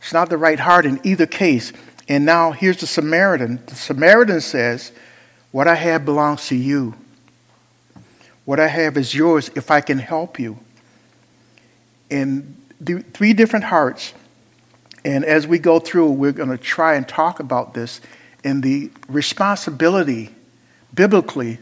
It's 0.00 0.12
not 0.12 0.28
the 0.28 0.38
right 0.38 0.60
heart 0.60 0.86
in 0.86 1.00
either 1.02 1.26
case. 1.26 1.72
And 2.08 2.24
now 2.24 2.52
here's 2.52 2.76
the 2.76 2.86
Samaritan. 2.86 3.60
The 3.66 3.74
Samaritan 3.74 4.42
says, 4.42 4.92
What 5.50 5.66
I 5.66 5.74
have 5.74 6.04
belongs 6.04 6.46
to 6.48 6.54
you. 6.54 6.94
What 8.44 8.60
I 8.60 8.68
have 8.68 8.96
is 8.96 9.12
yours 9.12 9.50
if 9.56 9.72
I 9.72 9.80
can 9.80 9.98
help 9.98 10.38
you. 10.38 10.56
And 12.12 12.56
the 12.80 13.00
three 13.00 13.32
different 13.32 13.64
hearts. 13.64 14.14
And 15.04 15.24
as 15.24 15.48
we 15.48 15.58
go 15.58 15.80
through, 15.80 16.12
we're 16.12 16.30
going 16.30 16.50
to 16.50 16.58
try 16.58 16.94
and 16.94 17.08
talk 17.08 17.40
about 17.40 17.74
this 17.74 18.00
and 18.44 18.62
the 18.62 18.92
responsibility 19.08 20.32
biblically 20.94 21.58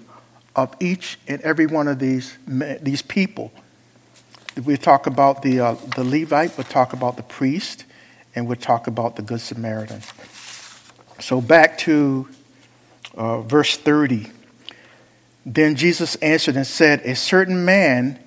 of 0.55 0.77
each 0.79 1.19
and 1.27 1.41
every 1.41 1.67
one 1.67 1.89
of 1.89 1.99
these, 1.99 2.37
these 2.47 3.01
people. 3.01 3.51
We 4.65 4.77
talk 4.77 5.07
about 5.07 5.43
the, 5.43 5.61
uh, 5.61 5.77
the 5.95 6.03
Levite, 6.03 6.57
we'll 6.59 6.65
talk 6.65 6.93
about 6.93 7.17
the 7.17 7.23
priest, 7.23 7.85
and 8.35 8.49
we'll 8.49 8.57
talk 8.57 8.89
about 8.89 9.15
the 9.15 9.23
Good 9.23 9.41
Samaritan. 9.41 10.03
So 11.21 11.41
back 11.41 11.79
to 11.79 12.29
uh, 13.15 13.43
verse 13.43 13.77
30. 13.77 14.33
Then 15.47 15.77
Jesus 15.77 16.17
answered 16.17 16.57
and 16.57 16.67
said, 16.67 17.01
A 17.03 17.15
certain 17.15 17.65
man 17.65 18.19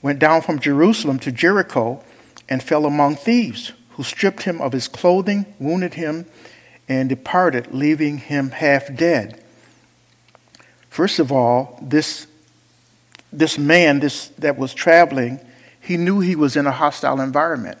went 0.00 0.18
down 0.18 0.40
from 0.40 0.58
Jerusalem 0.58 1.18
to 1.20 1.30
Jericho 1.30 2.02
and 2.48 2.62
fell 2.62 2.86
among 2.86 3.16
thieves, 3.16 3.72
who 3.90 4.02
stripped 4.02 4.44
him 4.44 4.62
of 4.62 4.72
his 4.72 4.88
clothing, 4.88 5.44
wounded 5.58 5.94
him, 5.94 6.24
and 6.88 7.08
departed, 7.08 7.74
leaving 7.74 8.18
him 8.18 8.50
half 8.50 8.94
dead. 8.94 9.42
First 10.88 11.18
of 11.18 11.30
all, 11.30 11.78
this, 11.82 12.26
this 13.32 13.58
man 13.58 14.00
this, 14.00 14.28
that 14.38 14.56
was 14.56 14.72
traveling, 14.72 15.40
he 15.84 15.98
knew 15.98 16.20
he 16.20 16.34
was 16.34 16.56
in 16.56 16.66
a 16.66 16.72
hostile 16.72 17.20
environment. 17.20 17.78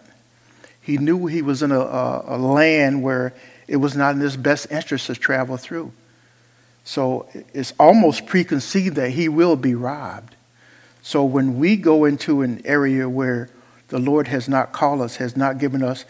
He 0.80 0.98
knew 0.98 1.24
he 1.24 1.40
was 1.40 1.62
in 1.62 1.72
a, 1.72 1.80
a, 1.80 2.36
a 2.36 2.38
land 2.38 3.02
where 3.02 3.32
it 3.66 3.76
was 3.76 3.96
not 3.96 4.14
in 4.14 4.20
his 4.20 4.36
best 4.36 4.70
interest 4.70 5.06
to 5.06 5.14
travel 5.14 5.56
through. 5.56 5.90
So 6.84 7.26
it's 7.54 7.72
almost 7.80 8.26
preconceived 8.26 8.96
that 8.96 9.10
he 9.10 9.30
will 9.30 9.56
be 9.56 9.74
robbed. 9.74 10.34
So 11.00 11.24
when 11.24 11.58
we 11.58 11.76
go 11.76 12.04
into 12.04 12.42
an 12.42 12.60
area 12.66 13.08
where 13.08 13.48
the 13.88 13.98
Lord 13.98 14.28
has 14.28 14.50
not 14.50 14.72
called 14.72 15.00
us, 15.00 15.16
has 15.16 15.34
not 15.34 15.56
given 15.56 15.82
us 15.82 16.04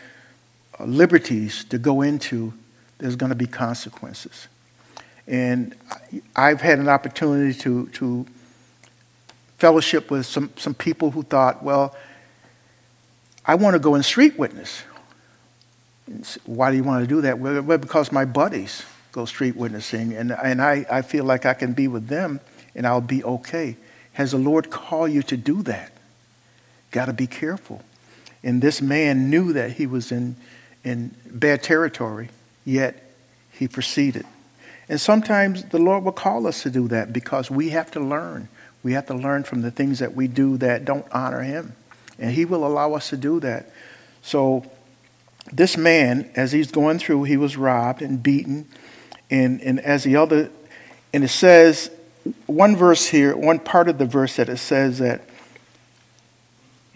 uh, 0.80 0.84
liberties 0.84 1.62
to 1.66 1.78
go 1.78 2.02
into, 2.02 2.54
there's 2.98 3.14
going 3.14 3.30
to 3.30 3.36
be 3.36 3.46
consequences. 3.46 4.48
And 5.28 5.76
I've 6.34 6.60
had 6.60 6.80
an 6.80 6.88
opportunity 6.88 7.56
to, 7.60 7.86
to 7.86 8.26
fellowship 9.64 10.10
with 10.10 10.26
some, 10.26 10.50
some 10.56 10.74
people 10.74 11.10
who 11.10 11.22
thought, 11.22 11.62
well, 11.62 11.96
I 13.46 13.54
want 13.54 13.72
to 13.72 13.78
go 13.78 13.94
and 13.94 14.04
street 14.04 14.38
witness. 14.38 14.82
Why 16.44 16.70
do 16.70 16.76
you 16.76 16.84
want 16.84 17.02
to 17.02 17.06
do 17.06 17.22
that? 17.22 17.38
Well, 17.38 17.78
because 17.78 18.12
my 18.12 18.26
buddies 18.26 18.84
go 19.12 19.24
street 19.24 19.56
witnessing, 19.56 20.12
and, 20.12 20.32
and 20.32 20.60
I, 20.60 20.84
I 20.90 21.00
feel 21.00 21.24
like 21.24 21.46
I 21.46 21.54
can 21.54 21.72
be 21.72 21.88
with 21.88 22.08
them 22.08 22.40
and 22.74 22.86
I'll 22.86 23.00
be 23.00 23.24
okay. 23.24 23.78
Has 24.12 24.32
the 24.32 24.36
Lord 24.36 24.68
called 24.68 25.12
you 25.12 25.22
to 25.22 25.36
do 25.38 25.62
that? 25.62 25.92
Got 26.90 27.06
to 27.06 27.14
be 27.14 27.26
careful. 27.26 27.80
And 28.42 28.60
this 28.60 28.82
man 28.82 29.30
knew 29.30 29.54
that 29.54 29.72
he 29.72 29.86
was 29.86 30.12
in, 30.12 30.36
in 30.84 31.16
bad 31.24 31.62
territory, 31.62 32.28
yet 32.66 33.02
he 33.50 33.66
proceeded. 33.66 34.26
And 34.90 35.00
sometimes 35.00 35.64
the 35.64 35.78
Lord 35.78 36.04
will 36.04 36.12
call 36.12 36.46
us 36.46 36.64
to 36.64 36.70
do 36.70 36.86
that 36.88 37.14
because 37.14 37.50
we 37.50 37.70
have 37.70 37.90
to 37.92 38.00
learn. 38.00 38.50
We 38.84 38.92
have 38.92 39.06
to 39.06 39.14
learn 39.14 39.42
from 39.42 39.62
the 39.62 39.72
things 39.72 39.98
that 39.98 40.14
we 40.14 40.28
do 40.28 40.56
that 40.58 40.84
don't 40.84 41.06
honor 41.10 41.42
Him. 41.42 41.74
And 42.20 42.30
He 42.30 42.44
will 42.44 42.64
allow 42.64 42.94
us 42.94 43.10
to 43.10 43.16
do 43.16 43.40
that. 43.40 43.70
So, 44.22 44.70
this 45.52 45.76
man, 45.76 46.30
as 46.36 46.52
he's 46.52 46.70
going 46.70 46.98
through, 46.98 47.24
he 47.24 47.36
was 47.36 47.56
robbed 47.56 48.02
and 48.02 48.22
beaten. 48.22 48.66
And, 49.30 49.60
and 49.60 49.80
as 49.80 50.04
the 50.04 50.16
other, 50.16 50.50
and 51.12 51.24
it 51.24 51.28
says, 51.28 51.90
one 52.46 52.76
verse 52.76 53.06
here, 53.06 53.36
one 53.36 53.58
part 53.58 53.88
of 53.88 53.98
the 53.98 54.06
verse 54.06 54.36
that 54.36 54.48
it 54.48 54.56
says 54.56 54.98
that, 54.98 55.22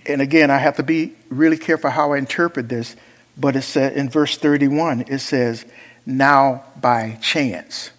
and 0.07 0.23
again, 0.23 0.51
I 0.51 0.59
have 0.59 0.77
to 0.77 0.83
be 0.83 1.15
really 1.29 1.59
careful 1.59 1.91
how 1.91 2.13
I 2.13 2.19
interpret 2.19 2.69
this, 2.69 2.97
but 3.37 3.55
it 3.55 3.63
said 3.63 3.93
in 3.93 4.09
verse 4.09 4.39
31, 4.39 5.05
it 5.09 5.19
says, 5.19 5.67
now 6.07 6.65
by 6.81 7.19
chance. 7.21 7.91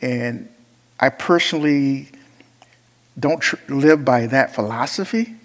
And 0.00 0.48
I 0.98 1.08
personally 1.10 2.08
don't 3.18 3.40
tr- 3.40 3.56
live 3.68 4.04
by 4.04 4.26
that 4.26 4.54
philosophy. 4.54 5.36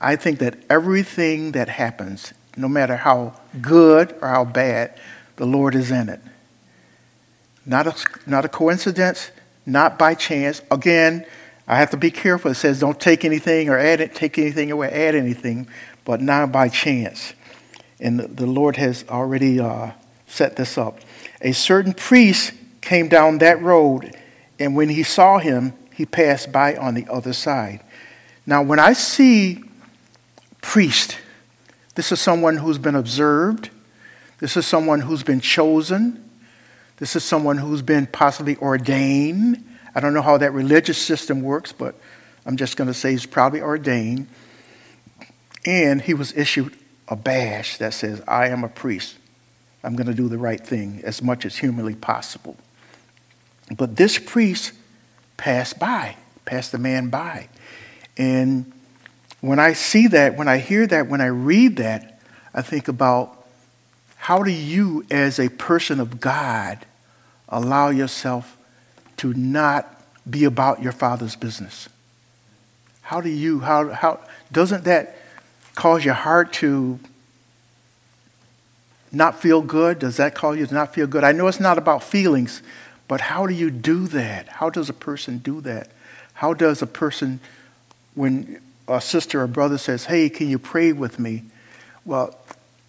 I 0.00 0.16
think 0.16 0.38
that 0.40 0.58
everything 0.68 1.52
that 1.52 1.68
happens, 1.68 2.32
no 2.56 2.68
matter 2.68 2.96
how 2.96 3.34
good 3.60 4.14
or 4.20 4.28
how 4.28 4.44
bad, 4.44 4.98
the 5.36 5.46
Lord 5.46 5.74
is 5.74 5.90
in 5.90 6.08
it. 6.08 6.20
Not 7.64 7.86
a, 7.86 7.94
not 8.26 8.44
a 8.44 8.48
coincidence, 8.48 9.30
not 9.64 9.98
by 9.98 10.14
chance. 10.14 10.60
Again, 10.70 11.24
I 11.68 11.78
have 11.78 11.90
to 11.90 11.96
be 11.96 12.10
careful. 12.10 12.50
It 12.50 12.54
says 12.54 12.80
don't 12.80 13.00
take 13.00 13.24
anything 13.24 13.68
or 13.68 13.78
add 13.78 14.00
it, 14.00 14.14
take 14.14 14.38
anything 14.38 14.70
away, 14.70 14.90
add 14.90 15.14
anything, 15.14 15.68
but 16.04 16.20
not 16.20 16.50
by 16.50 16.68
chance. 16.68 17.34
And 18.00 18.18
the, 18.18 18.26
the 18.26 18.46
Lord 18.46 18.76
has 18.76 19.04
already 19.08 19.60
uh, 19.60 19.92
set 20.26 20.56
this 20.56 20.76
up. 20.76 20.98
A 21.40 21.52
certain 21.52 21.92
priest 21.92 22.52
came 22.80 23.08
down 23.08 23.38
that 23.38 23.62
road, 23.62 24.16
and 24.62 24.76
when 24.76 24.88
he 24.88 25.02
saw 25.02 25.38
him, 25.38 25.72
he 25.92 26.06
passed 26.06 26.52
by 26.52 26.76
on 26.76 26.94
the 26.94 27.06
other 27.10 27.32
side. 27.32 27.80
Now, 28.46 28.62
when 28.62 28.78
I 28.78 28.92
see 28.92 29.64
priest, 30.60 31.18
this 31.96 32.12
is 32.12 32.20
someone 32.20 32.56
who's 32.58 32.78
been 32.78 32.94
observed, 32.94 33.70
this 34.38 34.56
is 34.56 34.64
someone 34.64 35.00
who's 35.00 35.24
been 35.24 35.40
chosen, 35.40 36.30
this 36.98 37.16
is 37.16 37.24
someone 37.24 37.58
who's 37.58 37.82
been 37.82 38.06
possibly 38.06 38.56
ordained. 38.58 39.64
I 39.96 40.00
don't 40.00 40.14
know 40.14 40.22
how 40.22 40.38
that 40.38 40.52
religious 40.52 40.98
system 40.98 41.42
works, 41.42 41.72
but 41.72 41.96
I'm 42.46 42.56
just 42.56 42.76
going 42.76 42.86
to 42.86 42.94
say 42.94 43.10
he's 43.10 43.26
probably 43.26 43.60
ordained. 43.60 44.28
And 45.66 46.00
he 46.00 46.14
was 46.14 46.32
issued 46.36 46.76
a 47.08 47.16
badge 47.16 47.78
that 47.78 47.94
says, 47.94 48.22
I 48.28 48.48
am 48.48 48.62
a 48.62 48.68
priest. 48.68 49.16
I'm 49.82 49.96
going 49.96 50.06
to 50.06 50.14
do 50.14 50.28
the 50.28 50.38
right 50.38 50.64
thing 50.64 51.00
as 51.02 51.20
much 51.20 51.44
as 51.44 51.56
humanly 51.56 51.96
possible. 51.96 52.56
But 53.76 53.96
this 53.96 54.18
priest 54.18 54.72
passed 55.36 55.78
by, 55.78 56.16
passed 56.44 56.72
the 56.72 56.78
man 56.78 57.08
by. 57.08 57.48
And 58.16 58.72
when 59.40 59.58
I 59.58 59.72
see 59.72 60.06
that, 60.08 60.36
when 60.36 60.48
I 60.48 60.58
hear 60.58 60.86
that, 60.86 61.08
when 61.08 61.20
I 61.20 61.26
read 61.26 61.76
that, 61.76 62.20
I 62.54 62.62
think 62.62 62.88
about 62.88 63.46
how 64.16 64.42
do 64.42 64.50
you, 64.50 65.04
as 65.10 65.40
a 65.40 65.48
person 65.48 65.98
of 65.98 66.20
God, 66.20 66.78
allow 67.48 67.90
yourself 67.90 68.56
to 69.16 69.34
not 69.34 70.00
be 70.28 70.44
about 70.44 70.82
your 70.82 70.92
father's 70.92 71.34
business? 71.34 71.88
How 73.02 73.20
do 73.20 73.28
you, 73.28 73.60
how, 73.60 73.90
how, 73.90 74.20
doesn't 74.52 74.84
that 74.84 75.16
cause 75.74 76.04
your 76.04 76.14
heart 76.14 76.52
to 76.54 77.00
not 79.10 79.40
feel 79.40 79.60
good? 79.60 79.98
Does 79.98 80.16
that 80.18 80.34
cause 80.34 80.56
you 80.56 80.66
to 80.66 80.74
not 80.74 80.94
feel 80.94 81.06
good? 81.06 81.24
I 81.24 81.32
know 81.32 81.48
it's 81.48 81.60
not 81.60 81.78
about 81.78 82.02
feelings, 82.02 82.62
but 83.08 83.20
how 83.20 83.46
do 83.46 83.54
you 83.54 83.70
do 83.70 84.06
that? 84.08 84.48
How 84.48 84.70
does 84.70 84.88
a 84.88 84.94
person 84.94 85.38
do 85.38 85.60
that? 85.62 85.90
How 86.34 86.54
does 86.54 86.82
a 86.82 86.86
person, 86.86 87.40
when 88.14 88.60
a 88.88 89.00
sister 89.00 89.42
or 89.42 89.46
brother 89.46 89.78
says, 89.78 90.06
Hey, 90.06 90.28
can 90.28 90.48
you 90.48 90.58
pray 90.58 90.92
with 90.92 91.18
me? 91.18 91.44
Well, 92.04 92.36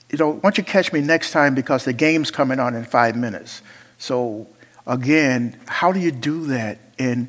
you 0.09 0.17
know, 0.17 0.29
why 0.29 0.41
don't 0.41 0.57
you 0.57 0.63
catch 0.63 0.93
me 0.93 1.01
next 1.01 1.31
time 1.31 1.55
because 1.55 1.85
the 1.85 1.93
game's 1.93 2.31
coming 2.31 2.59
on 2.59 2.75
in 2.75 2.85
five 2.85 3.15
minutes. 3.15 3.61
So, 3.97 4.47
again, 4.85 5.57
how 5.67 5.91
do 5.91 5.99
you 5.99 6.11
do 6.11 6.45
that 6.47 6.79
and 6.99 7.27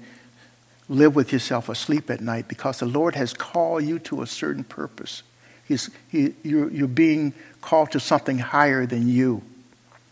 live 0.88 1.14
with 1.14 1.32
yourself 1.32 1.68
asleep 1.68 2.10
at 2.10 2.20
night? 2.20 2.46
Because 2.46 2.80
the 2.80 2.86
Lord 2.86 3.14
has 3.14 3.32
called 3.32 3.84
you 3.84 3.98
to 4.00 4.22
a 4.22 4.26
certain 4.26 4.64
purpose. 4.64 5.22
He's, 5.66 5.88
he, 6.10 6.34
you're, 6.42 6.70
you're 6.70 6.86
being 6.86 7.32
called 7.62 7.90
to 7.92 8.00
something 8.00 8.38
higher 8.38 8.84
than 8.84 9.08
you, 9.08 9.42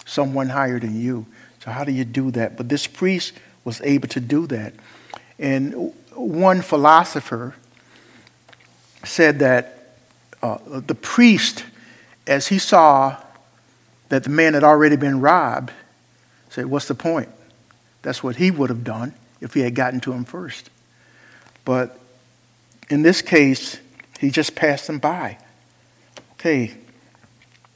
someone 0.07 0.49
higher 0.49 0.81
than 0.81 0.99
you. 0.99 1.26
So, 1.64 1.71
how 1.71 1.85
do 1.85 1.92
you 1.92 2.04
do 2.04 2.31
that? 2.33 2.57
But 2.57 2.69
this 2.69 2.87
priest 2.87 3.35
was 3.64 3.81
able 3.83 4.09
to 4.09 4.21
do 4.21 4.47
that. 4.49 4.75
And 5.38 5.92
one 6.14 6.61
philosopher 6.61 7.54
said 9.04 9.38
that 9.40 9.97
uh, 10.42 10.59
the 10.81 10.95
priest, 10.95 11.64
as 12.26 12.49
he 12.49 12.59
saw 12.59 13.16
that 14.09 14.25
the 14.25 14.31
man 14.31 14.54
had 14.54 14.64
already 14.64 14.97
been 14.97 15.21
robbed, 15.21 15.73
said, 16.50 16.66
What's 16.66 16.88
the 16.88 16.95
point? 16.95 17.28
That's 18.02 18.23
what 18.23 18.37
he 18.37 18.50
would 18.50 18.69
have 18.69 18.83
done 18.83 19.14
if 19.40 19.54
he 19.54 19.61
had 19.61 19.75
gotten 19.75 20.00
to 20.00 20.12
him 20.12 20.25
first. 20.25 20.69
But 21.64 21.99
in 22.90 23.02
this 23.02 23.23
case, 23.23 23.78
he 24.19 24.31
just 24.31 24.57
passed 24.57 24.88
him 24.88 24.99
by. 24.99 25.38
Okay, 26.35 26.75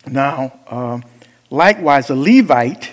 now, 0.08 0.58
uh, 0.66 1.00
likewise, 1.50 2.10
a 2.10 2.16
Levite, 2.16 2.92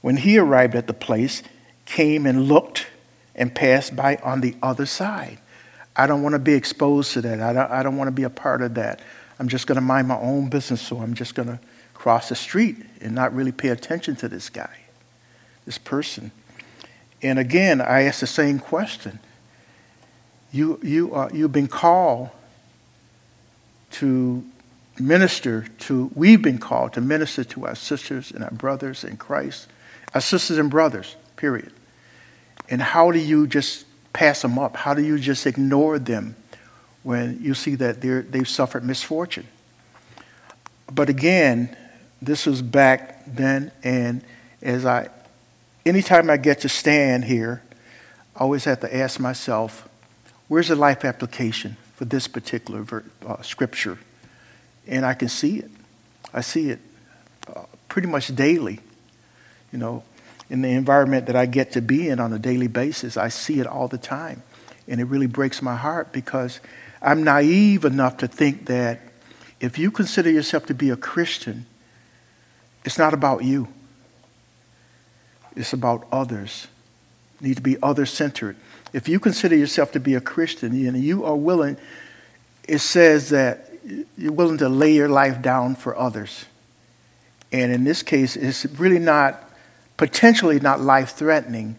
when 0.00 0.18
he 0.18 0.38
arrived 0.38 0.74
at 0.74 0.86
the 0.86 0.94
place, 0.94 1.42
came 1.84 2.26
and 2.26 2.48
looked 2.48 2.86
and 3.34 3.54
passed 3.54 3.96
by 3.96 4.16
on 4.16 4.40
the 4.40 4.54
other 4.62 4.86
side. 4.86 5.38
I 5.96 6.06
don't 6.06 6.22
want 6.22 6.34
to 6.34 6.38
be 6.38 6.54
exposed 6.54 7.12
to 7.14 7.20
that. 7.22 7.40
I 7.40 7.52
don't, 7.52 7.70
I 7.70 7.82
don't 7.82 7.96
want 7.96 8.08
to 8.08 8.12
be 8.12 8.22
a 8.22 8.30
part 8.30 8.62
of 8.62 8.74
that. 8.74 9.00
I'm 9.38 9.48
just 9.48 9.66
going 9.66 9.76
to 9.76 9.82
mind 9.82 10.08
my 10.08 10.18
own 10.18 10.48
business, 10.48 10.80
so 10.80 11.00
I'm 11.00 11.14
just 11.14 11.34
going 11.34 11.48
to 11.48 11.58
cross 11.94 12.28
the 12.28 12.36
street 12.36 12.76
and 13.00 13.14
not 13.14 13.34
really 13.34 13.52
pay 13.52 13.68
attention 13.68 14.16
to 14.16 14.28
this 14.28 14.48
guy, 14.48 14.78
this 15.64 15.78
person. 15.78 16.30
And 17.22 17.38
again, 17.38 17.80
I 17.80 18.02
ask 18.02 18.20
the 18.20 18.26
same 18.26 18.58
question. 18.58 19.18
You, 20.52 20.78
you 20.82 21.12
are, 21.14 21.30
you've 21.32 21.52
been 21.52 21.68
called 21.68 22.30
to 23.92 24.44
minister 24.98 25.66
to, 25.80 26.10
we've 26.14 26.42
been 26.42 26.58
called 26.58 26.92
to 26.94 27.00
minister 27.00 27.44
to 27.44 27.66
our 27.66 27.74
sisters 27.74 28.30
and 28.30 28.44
our 28.44 28.50
brothers 28.50 29.04
in 29.04 29.16
Christ, 29.16 29.66
our 30.14 30.20
sisters 30.20 30.58
and 30.58 30.70
brothers, 30.70 31.16
period. 31.36 31.72
And 32.68 32.82
how 32.82 33.10
do 33.10 33.18
you 33.18 33.46
just 33.46 33.86
pass 34.12 34.42
them 34.42 34.58
up? 34.58 34.76
How 34.76 34.94
do 34.94 35.02
you 35.02 35.18
just 35.18 35.46
ignore 35.46 35.98
them 35.98 36.36
when 37.02 37.38
you 37.42 37.54
see 37.54 37.74
that 37.76 38.00
they've 38.00 38.48
suffered 38.48 38.84
misfortune? 38.84 39.46
But 40.90 41.08
again, 41.08 41.76
this 42.20 42.46
was 42.46 42.62
back 42.62 43.24
then, 43.26 43.70
and 43.84 44.22
as 44.62 44.84
I, 44.84 45.08
anytime 45.86 46.30
I 46.30 46.36
get 46.36 46.60
to 46.60 46.68
stand 46.68 47.24
here, 47.24 47.62
I 48.34 48.40
always 48.40 48.64
have 48.64 48.80
to 48.80 48.96
ask 48.96 49.20
myself, 49.20 49.88
where's 50.48 50.68
the 50.68 50.76
life 50.76 51.04
application 51.04 51.76
for 51.94 52.04
this 52.04 52.26
particular 52.26 53.04
uh, 53.26 53.42
scripture? 53.42 53.98
And 54.86 55.04
I 55.04 55.14
can 55.14 55.28
see 55.28 55.58
it. 55.58 55.70
I 56.32 56.40
see 56.40 56.70
it 56.70 56.80
uh, 57.54 57.62
pretty 57.88 58.08
much 58.08 58.34
daily. 58.34 58.80
You 59.72 59.78
know, 59.78 60.02
in 60.50 60.62
the 60.62 60.68
environment 60.68 61.26
that 61.26 61.36
I 61.36 61.46
get 61.46 61.72
to 61.72 61.82
be 61.82 62.08
in 62.08 62.20
on 62.20 62.32
a 62.32 62.38
daily 62.38 62.68
basis, 62.68 63.16
I 63.16 63.28
see 63.28 63.60
it 63.60 63.66
all 63.66 63.88
the 63.88 63.98
time. 63.98 64.42
And 64.86 65.00
it 65.00 65.04
really 65.04 65.26
breaks 65.26 65.60
my 65.60 65.76
heart 65.76 66.12
because 66.12 66.60
I'm 67.02 67.22
naive 67.22 67.84
enough 67.84 68.18
to 68.18 68.28
think 68.28 68.66
that 68.66 69.00
if 69.60 69.78
you 69.78 69.90
consider 69.90 70.30
yourself 70.30 70.66
to 70.66 70.74
be 70.74 70.90
a 70.90 70.96
Christian, 70.96 71.66
it's 72.84 72.98
not 72.98 73.12
about 73.12 73.44
you. 73.44 73.68
It's 75.56 75.72
about 75.72 76.06
others. 76.10 76.68
You 77.40 77.48
need 77.48 77.56
to 77.56 77.62
be 77.62 77.76
other 77.82 78.06
centered. 78.06 78.56
If 78.92 79.08
you 79.08 79.20
consider 79.20 79.56
yourself 79.56 79.92
to 79.92 80.00
be 80.00 80.14
a 80.14 80.20
Christian 80.20 80.72
and 80.86 80.96
you 80.96 81.24
are 81.24 81.36
willing, 81.36 81.76
it 82.66 82.78
says 82.78 83.30
that 83.30 83.70
you're 84.16 84.32
willing 84.32 84.58
to 84.58 84.68
lay 84.68 84.92
your 84.92 85.08
life 85.08 85.42
down 85.42 85.74
for 85.74 85.96
others. 85.96 86.46
And 87.52 87.72
in 87.72 87.84
this 87.84 88.02
case, 88.02 88.36
it's 88.36 88.64
really 88.66 88.98
not, 88.98 89.47
potentially 89.98 90.58
not 90.60 90.80
life 90.80 91.10
threatening, 91.10 91.76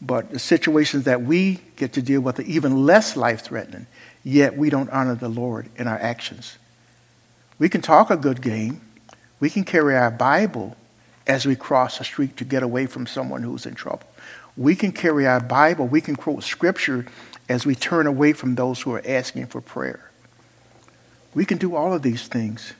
but 0.00 0.30
the 0.30 0.38
situations 0.38 1.04
that 1.04 1.20
we 1.20 1.60
get 1.76 1.92
to 1.92 2.02
deal 2.02 2.22
with 2.22 2.38
are 2.38 2.44
even 2.44 2.86
less 2.86 3.16
life 3.16 3.42
threatening, 3.42 3.86
yet 4.24 4.56
we 4.56 4.70
don't 4.70 4.88
honor 4.88 5.14
the 5.14 5.28
Lord 5.28 5.68
in 5.76 5.86
our 5.86 5.98
actions. 5.98 6.56
We 7.58 7.68
can 7.68 7.82
talk 7.82 8.10
a 8.10 8.16
good 8.16 8.40
game, 8.40 8.80
we 9.40 9.50
can 9.50 9.64
carry 9.64 9.94
our 9.94 10.10
Bible 10.10 10.76
as 11.26 11.44
we 11.44 11.54
cross 11.54 11.98
the 11.98 12.04
street 12.04 12.38
to 12.38 12.44
get 12.44 12.62
away 12.62 12.86
from 12.86 13.06
someone 13.06 13.42
who's 13.42 13.66
in 13.66 13.74
trouble. 13.74 14.06
We 14.56 14.74
can 14.74 14.92
carry 14.92 15.26
our 15.26 15.40
Bible, 15.40 15.86
we 15.86 16.00
can 16.00 16.16
quote 16.16 16.44
scripture 16.44 17.04
as 17.48 17.66
we 17.66 17.74
turn 17.74 18.06
away 18.06 18.32
from 18.32 18.54
those 18.54 18.80
who 18.80 18.94
are 18.94 19.02
asking 19.04 19.46
for 19.46 19.60
prayer. 19.60 20.10
We 21.34 21.44
can 21.44 21.58
do 21.58 21.74
all 21.74 21.92
of 21.92 22.02
these 22.02 22.26
things. 22.28 22.74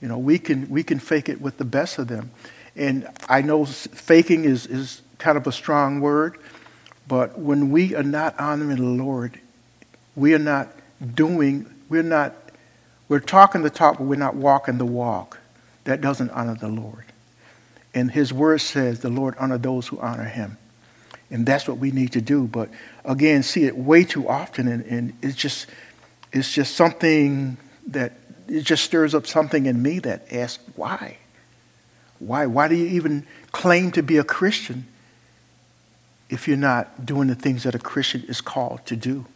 You 0.00 0.08
know, 0.08 0.18
we 0.18 0.38
can, 0.38 0.68
we 0.68 0.82
can 0.82 0.98
fake 0.98 1.28
it 1.28 1.40
with 1.40 1.58
the 1.58 1.64
best 1.64 1.98
of 1.98 2.08
them. 2.08 2.30
And 2.78 3.08
I 3.28 3.42
know 3.42 3.64
faking 3.64 4.44
is, 4.44 4.66
is 4.66 5.02
kind 5.18 5.36
of 5.36 5.46
a 5.46 5.52
strong 5.52 6.00
word, 6.00 6.38
but 7.06 7.38
when 7.38 7.70
we 7.70 7.94
are 7.94 8.02
not 8.02 8.38
honoring 8.38 8.76
the 8.76 9.04
Lord, 9.04 9.40
we 10.14 10.32
are 10.32 10.38
not 10.38 10.68
doing, 11.14 11.66
we're 11.88 12.02
not, 12.02 12.34
we're 13.08 13.20
talking 13.20 13.62
the 13.62 13.70
talk, 13.70 13.98
but 13.98 14.04
we're 14.04 14.16
not 14.16 14.36
walking 14.36 14.78
the 14.78 14.86
walk 14.86 15.38
that 15.84 16.00
doesn't 16.00 16.30
honor 16.30 16.54
the 16.54 16.68
Lord. 16.68 17.04
And 17.94 18.10
his 18.10 18.32
word 18.32 18.60
says 18.60 19.00
the 19.00 19.08
Lord 19.08 19.34
honor 19.38 19.58
those 19.58 19.88
who 19.88 19.98
honor 19.98 20.24
him. 20.24 20.56
And 21.30 21.44
that's 21.44 21.66
what 21.66 21.78
we 21.78 21.90
need 21.90 22.12
to 22.12 22.20
do. 22.20 22.46
But 22.46 22.70
again, 23.04 23.42
see 23.42 23.64
it 23.64 23.76
way 23.76 24.04
too 24.04 24.28
often 24.28 24.68
and, 24.68 24.84
and 24.84 25.12
it's 25.20 25.36
just 25.36 25.66
it's 26.32 26.52
just 26.52 26.76
something 26.76 27.56
that 27.88 28.12
it 28.46 28.62
just 28.62 28.84
stirs 28.84 29.14
up 29.14 29.26
something 29.26 29.66
in 29.66 29.82
me 29.82 29.98
that 30.00 30.32
asks 30.32 30.62
why? 30.76 31.16
Why? 32.18 32.46
Why 32.46 32.68
do 32.68 32.74
you 32.74 32.86
even 32.86 33.26
claim 33.52 33.90
to 33.92 34.02
be 34.02 34.16
a 34.16 34.24
Christian 34.24 34.86
if 36.28 36.46
you're 36.48 36.56
not 36.56 37.06
doing 37.06 37.28
the 37.28 37.34
things 37.34 37.62
that 37.62 37.74
a 37.74 37.78
Christian 37.78 38.24
is 38.28 38.40
called 38.40 38.84
to 38.86 38.96
do? 38.96 39.26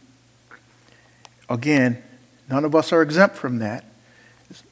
Again, 1.49 2.01
none 2.49 2.65
of 2.65 2.75
us 2.75 2.91
are 2.91 3.01
exempt 3.01 3.35
from 3.35 3.59
that. 3.59 3.85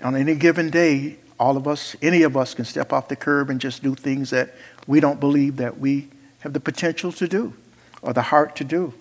On 0.04 0.16
any 0.16 0.36
given 0.36 0.70
day, 0.70 1.18
all 1.40 1.58
of 1.58 1.68
us, 1.68 1.96
any 2.02 2.22
of 2.22 2.38
us, 2.38 2.54
can 2.54 2.66
step 2.66 2.94
off 2.94 3.08
the 3.08 3.16
curb 3.16 3.50
and 3.50 3.60
just 3.60 3.82
do 3.82 3.96
things 3.96 4.30
that 4.30 4.54
we 4.86 5.00
don't 5.00 5.20
believe 5.20 5.58
that 5.58 5.80
we 5.80 6.08
have 6.40 6.54
the 6.54 6.60
potential 6.60 7.12
to 7.14 7.28
do 7.28 7.54
or 8.02 8.14
the 8.14 8.22
heart 8.22 8.56
to 8.58 8.64
do. 8.64 8.94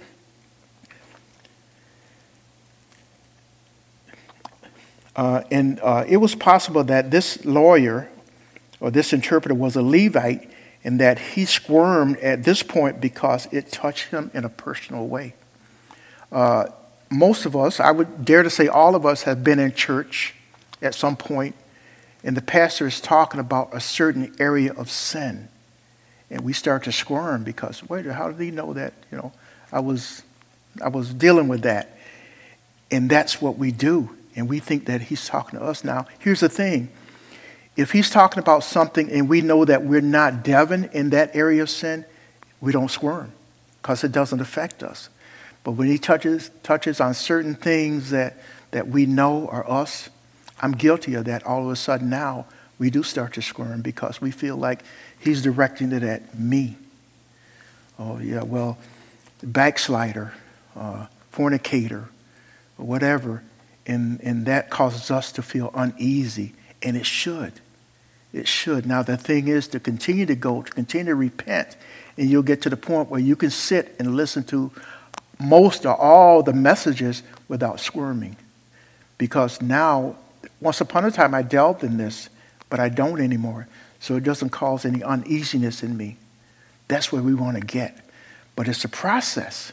Uh, 5.16 5.42
and 5.50 5.80
uh, 5.80 6.04
it 6.08 6.16
was 6.16 6.34
possible 6.34 6.84
that 6.84 7.10
this 7.10 7.44
lawyer 7.44 8.08
or 8.80 8.90
this 8.90 9.12
interpreter 9.12 9.54
was 9.54 9.76
a 9.76 9.82
Levite 9.82 10.50
and 10.82 10.98
that 11.00 11.18
he 11.18 11.44
squirmed 11.44 12.16
at 12.18 12.44
this 12.44 12.62
point 12.62 13.00
because 13.00 13.46
it 13.52 13.70
touched 13.70 14.08
him 14.08 14.30
in 14.32 14.44
a 14.44 14.48
personal 14.48 15.06
way. 15.06 15.34
Uh, 16.32 16.66
most 17.10 17.44
of 17.44 17.54
us, 17.54 17.80
I 17.80 17.90
would 17.90 18.24
dare 18.24 18.42
to 18.42 18.50
say 18.50 18.68
all 18.68 18.94
of 18.94 19.04
us, 19.04 19.24
have 19.24 19.44
been 19.44 19.58
in 19.58 19.74
church 19.74 20.34
at 20.80 20.94
some 20.94 21.16
point 21.16 21.54
and 22.22 22.36
the 22.36 22.42
pastor 22.42 22.86
is 22.86 23.00
talking 23.00 23.40
about 23.40 23.70
a 23.72 23.80
certain 23.80 24.34
area 24.38 24.72
of 24.72 24.90
sin. 24.90 25.48
And 26.30 26.42
we 26.42 26.52
start 26.52 26.84
to 26.84 26.92
squirm 26.92 27.44
because, 27.44 27.88
wait, 27.88 28.06
how 28.06 28.30
did 28.30 28.40
he 28.40 28.50
know 28.50 28.72
that? 28.74 28.92
You 29.10 29.18
know, 29.18 29.32
I 29.72 29.80
was, 29.80 30.22
I 30.82 30.88
was 30.88 31.12
dealing 31.14 31.48
with 31.48 31.62
that. 31.62 31.96
And 32.90 33.08
that's 33.10 33.40
what 33.40 33.56
we 33.56 33.72
do. 33.72 34.16
And 34.36 34.48
we 34.48 34.60
think 34.60 34.86
that 34.86 35.02
he's 35.02 35.26
talking 35.26 35.58
to 35.58 35.64
us 35.64 35.82
now. 35.82 36.06
Here's 36.18 36.40
the 36.40 36.48
thing 36.48 36.90
if 37.76 37.92
he's 37.92 38.10
talking 38.10 38.40
about 38.40 38.64
something 38.64 39.10
and 39.10 39.28
we 39.28 39.40
know 39.40 39.64
that 39.64 39.84
we're 39.84 40.00
not 40.00 40.42
Devin 40.42 40.90
in 40.92 41.10
that 41.10 41.34
area 41.34 41.62
of 41.62 41.70
sin, 41.70 42.04
we 42.60 42.72
don't 42.72 42.90
squirm 42.90 43.32
because 43.80 44.04
it 44.04 44.12
doesn't 44.12 44.40
affect 44.40 44.82
us. 44.82 45.08
But 45.64 45.72
when 45.72 45.88
he 45.88 45.98
touches, 45.98 46.50
touches 46.62 47.00
on 47.00 47.14
certain 47.14 47.54
things 47.54 48.10
that, 48.10 48.36
that 48.70 48.88
we 48.88 49.06
know 49.06 49.48
are 49.48 49.68
us, 49.70 50.08
I'm 50.60 50.72
guilty 50.72 51.14
of 51.14 51.24
that. 51.26 51.44
All 51.44 51.64
of 51.64 51.70
a 51.70 51.76
sudden 51.76 52.10
now, 52.10 52.46
we 52.78 52.90
do 52.90 53.02
start 53.02 53.34
to 53.34 53.42
squirm 53.42 53.82
because 53.82 54.20
we 54.20 54.30
feel 54.30 54.56
like 54.56 54.82
he's 55.18 55.42
directing 55.42 55.92
it 55.92 56.02
at 56.02 56.38
me. 56.38 56.76
Oh, 57.98 58.18
yeah, 58.18 58.42
well, 58.42 58.78
backslider, 59.42 60.32
uh, 60.74 61.06
fornicator, 61.30 62.08
whatever. 62.76 63.42
And, 63.86 64.20
and 64.22 64.46
that 64.46 64.70
causes 64.70 65.10
us 65.10 65.32
to 65.32 65.42
feel 65.42 65.70
uneasy, 65.74 66.54
and 66.82 66.96
it 66.96 67.06
should. 67.06 67.52
It 68.32 68.46
should. 68.46 68.86
Now, 68.86 69.02
the 69.02 69.16
thing 69.16 69.48
is 69.48 69.68
to 69.68 69.80
continue 69.80 70.26
to 70.26 70.36
go, 70.36 70.62
to 70.62 70.70
continue 70.70 71.06
to 71.06 71.14
repent, 71.14 71.76
and 72.16 72.30
you'll 72.30 72.42
get 72.42 72.62
to 72.62 72.70
the 72.70 72.76
point 72.76 73.10
where 73.10 73.20
you 73.20 73.36
can 73.36 73.50
sit 73.50 73.96
and 73.98 74.14
listen 74.14 74.44
to 74.44 74.70
most 75.40 75.86
or 75.86 75.96
all 75.96 76.42
the 76.42 76.52
messages 76.52 77.22
without 77.48 77.80
squirming. 77.80 78.36
Because 79.18 79.60
now 79.60 80.16
once 80.60 80.80
upon 80.80 81.04
a 81.04 81.10
time, 81.10 81.34
I 81.34 81.42
delved 81.42 81.82
in 81.82 81.96
this, 81.96 82.28
but 82.68 82.80
I 82.80 82.88
don't 82.88 83.20
anymore. 83.20 83.66
So 83.98 84.16
it 84.16 84.24
doesn't 84.24 84.50
cause 84.50 84.84
any 84.84 85.02
uneasiness 85.02 85.82
in 85.82 85.96
me. 85.96 86.16
That's 86.88 87.12
where 87.12 87.22
we 87.22 87.34
want 87.34 87.58
to 87.58 87.66
get. 87.66 87.96
But 88.56 88.68
it's 88.68 88.84
a 88.84 88.88
process. 88.88 89.72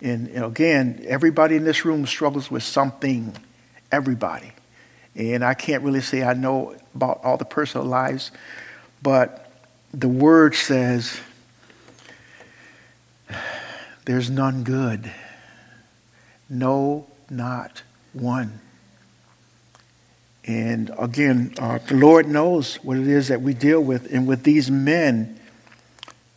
And 0.00 0.28
again, 0.36 1.04
everybody 1.06 1.56
in 1.56 1.64
this 1.64 1.84
room 1.84 2.06
struggles 2.06 2.50
with 2.50 2.62
something. 2.62 3.34
Everybody. 3.90 4.52
And 5.16 5.42
I 5.44 5.54
can't 5.54 5.82
really 5.82 6.02
say 6.02 6.22
I 6.22 6.34
know 6.34 6.76
about 6.94 7.20
all 7.24 7.36
the 7.36 7.44
personal 7.44 7.86
lives, 7.86 8.30
but 9.02 9.50
the 9.92 10.08
word 10.08 10.54
says 10.54 11.20
there's 14.04 14.30
none 14.30 14.62
good. 14.62 15.10
No, 16.48 17.06
not 17.30 17.82
one. 18.12 18.60
And 20.44 20.92
again, 20.96 21.54
uh, 21.58 21.78
the 21.78 21.96
Lord 21.96 22.28
knows 22.28 22.76
what 22.76 22.98
it 22.98 23.08
is 23.08 23.28
that 23.28 23.42
we 23.42 23.52
deal 23.52 23.80
with. 23.80 24.12
And 24.12 24.28
with 24.28 24.44
these 24.44 24.70
men, 24.70 25.40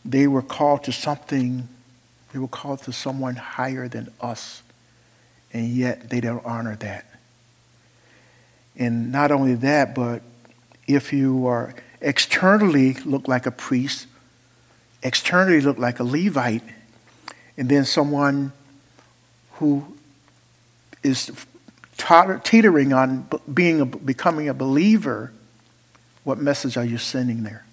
they 0.04 0.26
were 0.26 0.42
called 0.42 0.84
to 0.84 0.92
something, 0.92 1.68
they 2.32 2.38
were 2.38 2.48
called 2.48 2.82
to 2.82 2.92
someone 2.92 3.36
higher 3.36 3.88
than 3.88 4.12
us. 4.20 4.62
And 5.52 5.68
yet 5.68 6.10
they 6.10 6.20
don't 6.20 6.44
honor 6.44 6.76
that. 6.76 7.06
And 8.76 9.12
not 9.12 9.30
only 9.30 9.54
that, 9.56 9.94
but 9.94 10.22
if 10.86 11.12
you 11.12 11.46
are 11.46 11.74
externally 12.00 12.94
look 13.04 13.28
like 13.28 13.46
a 13.46 13.50
priest, 13.50 14.06
externally 15.02 15.60
look 15.60 15.78
like 15.78 16.00
a 16.00 16.04
Levite, 16.04 16.62
and 17.56 17.68
then 17.68 17.84
someone 17.84 18.52
who 19.54 19.96
is 21.02 21.30
teetering 21.96 22.92
on 22.92 23.28
being 23.52 23.80
a, 23.80 23.86
becoming 23.86 24.48
a 24.48 24.54
believer, 24.54 25.32
what 26.24 26.38
message 26.38 26.76
are 26.76 26.84
you 26.84 26.98
sending 26.98 27.42
there? 27.42 27.64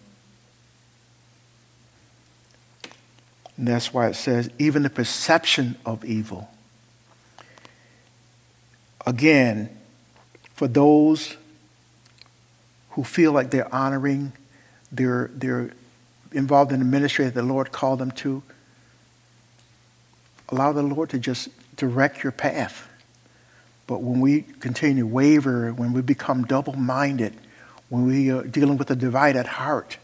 And 3.56 3.68
that's 3.68 3.94
why 3.94 4.08
it 4.08 4.16
says, 4.16 4.50
even 4.60 4.84
the 4.84 4.90
perception 4.90 5.78
of 5.86 6.06
evil. 6.06 6.50
Again, 9.06 9.77
for 10.58 10.68
those 10.68 11.38
who 12.92 13.04
feel 13.04 13.32
like 13.32 13.52
they're 13.52 13.74
honoring, 13.74 14.34
they're, 14.92 15.30
they're 15.36 15.70
involved 16.32 16.72
in 16.72 16.80
the 16.80 16.86
ministry 16.86 17.26
that 17.26 17.36
the 17.36 17.44
Lord 17.44 17.72
called 17.72 18.00
them 18.00 18.10
to, 18.12 18.42
allow 20.50 20.72
the 20.74 20.82
Lord 20.82 21.12
to 21.12 21.20
just 21.20 21.50
direct 21.76 22.24
your 22.24 22.32
path. 22.32 22.90
But 23.86 24.02
when 24.02 24.20
we 24.20 24.42
continue 24.42 25.04
to 25.04 25.08
waver, 25.08 25.72
when 25.72 25.94
we 25.94 26.02
become 26.02 26.44
double 26.44 26.74
minded, 26.74 27.36
when 27.90 28.08
we 28.08 28.32
are 28.32 28.42
dealing 28.42 28.78
with 28.78 28.90
a 28.90 28.96
divided 28.96 29.46
heart, 29.46 29.98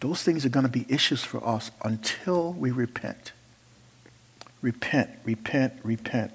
those 0.00 0.22
things 0.22 0.44
are 0.44 0.50
going 0.50 0.66
to 0.66 0.70
be 0.70 0.84
issues 0.90 1.24
for 1.24 1.42
us 1.42 1.70
until 1.82 2.52
we 2.52 2.70
repent. 2.70 3.32
Repent, 4.60 5.08
repent, 5.24 5.72
repent. 5.82 6.32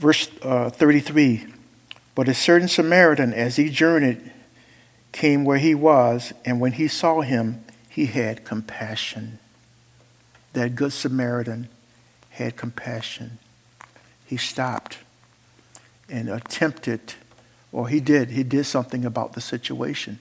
Verse 0.00 0.30
uh, 0.40 0.70
33 0.70 1.46
But 2.14 2.26
a 2.26 2.34
certain 2.34 2.68
Samaritan, 2.68 3.34
as 3.34 3.56
he 3.56 3.68
journeyed, 3.68 4.32
came 5.12 5.44
where 5.44 5.58
he 5.58 5.74
was, 5.74 6.32
and 6.44 6.58
when 6.58 6.72
he 6.72 6.88
saw 6.88 7.20
him, 7.20 7.62
he 7.90 8.06
had 8.06 8.44
compassion. 8.44 9.38
That 10.54 10.74
good 10.74 10.94
Samaritan 10.94 11.68
had 12.30 12.56
compassion. 12.56 13.38
He 14.24 14.38
stopped 14.38 14.98
and 16.08 16.30
attempted, 16.30 17.14
or 17.70 17.88
he 17.88 18.00
did, 18.00 18.30
he 18.30 18.42
did 18.42 18.64
something 18.64 19.04
about 19.04 19.34
the 19.34 19.40
situation. 19.42 20.18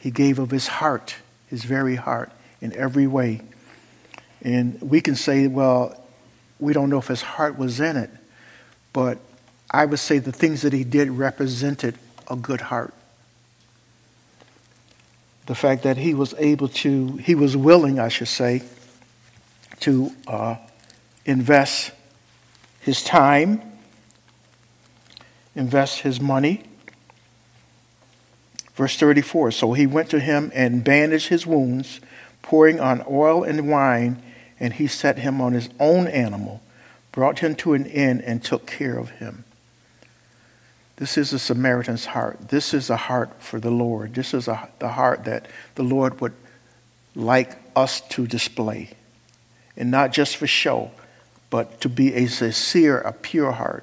He 0.00 0.10
gave 0.10 0.40
of 0.40 0.50
his 0.50 0.66
heart, 0.66 1.14
his 1.46 1.62
very 1.62 1.94
heart, 1.94 2.32
in 2.60 2.74
every 2.76 3.06
way. 3.06 3.42
And 4.42 4.80
we 4.80 5.00
can 5.00 5.14
say, 5.14 5.46
well, 5.46 6.04
we 6.58 6.72
don't 6.72 6.90
know 6.90 6.98
if 6.98 7.06
his 7.06 7.22
heart 7.22 7.56
was 7.56 7.78
in 7.78 7.96
it, 7.96 8.10
but 8.98 9.18
I 9.70 9.84
would 9.84 10.00
say 10.00 10.18
the 10.18 10.32
things 10.32 10.62
that 10.62 10.72
he 10.72 10.82
did 10.82 11.08
represented 11.08 11.94
a 12.28 12.34
good 12.34 12.62
heart. 12.62 12.92
The 15.46 15.54
fact 15.54 15.84
that 15.84 15.98
he 15.98 16.14
was 16.14 16.34
able 16.36 16.66
to, 16.66 17.12
he 17.18 17.36
was 17.36 17.56
willing, 17.56 18.00
I 18.00 18.08
should 18.08 18.26
say, 18.26 18.64
to 19.82 20.10
uh, 20.26 20.56
invest 21.24 21.92
his 22.80 23.04
time, 23.04 23.62
invest 25.54 26.00
his 26.00 26.20
money. 26.20 26.64
Verse 28.74 28.96
34 28.96 29.52
So 29.52 29.74
he 29.74 29.86
went 29.86 30.10
to 30.10 30.18
him 30.18 30.50
and 30.52 30.82
bandaged 30.82 31.28
his 31.28 31.46
wounds, 31.46 32.00
pouring 32.42 32.80
on 32.80 33.04
oil 33.08 33.44
and 33.44 33.70
wine, 33.70 34.20
and 34.58 34.72
he 34.72 34.88
set 34.88 35.18
him 35.18 35.40
on 35.40 35.52
his 35.52 35.68
own 35.78 36.08
animal, 36.08 36.60
brought 37.18 37.40
him 37.40 37.56
to 37.56 37.72
an 37.72 37.84
inn, 37.84 38.20
and 38.20 38.44
took 38.44 38.64
care 38.64 38.96
of 38.96 39.10
him. 39.10 39.42
This 40.98 41.18
is 41.18 41.32
a 41.32 41.38
Samaritan's 41.40 42.04
heart. 42.04 42.50
This 42.50 42.72
is 42.72 42.90
a 42.90 42.96
heart 42.96 43.42
for 43.42 43.58
the 43.58 43.72
Lord. 43.72 44.14
This 44.14 44.32
is 44.32 44.46
a, 44.46 44.68
the 44.78 44.90
heart 44.90 45.24
that 45.24 45.46
the 45.74 45.82
Lord 45.82 46.20
would 46.20 46.34
like 47.16 47.58
us 47.74 48.02
to 48.10 48.28
display 48.28 48.90
and 49.76 49.90
not 49.90 50.12
just 50.12 50.36
for 50.36 50.46
show, 50.46 50.92
but 51.50 51.80
to 51.80 51.88
be 51.88 52.14
a 52.14 52.28
sincere, 52.28 53.00
a 53.00 53.12
pure 53.12 53.50
heart. 53.50 53.82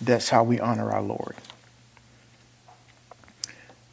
That's 0.00 0.30
how 0.30 0.42
we 0.42 0.58
honor 0.58 0.90
our 0.90 1.02
Lord. 1.02 1.36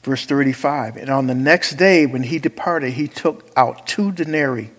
Verse 0.01 0.25
35 0.25 0.97
And 0.97 1.11
on 1.11 1.27
the 1.27 1.35
next 1.35 1.75
day, 1.75 2.07
when 2.07 2.23
he 2.23 2.39
departed, 2.39 2.93
he 2.93 3.07
took 3.07 3.51
out 3.55 3.85
two 3.85 4.11
denarii, 4.11 4.71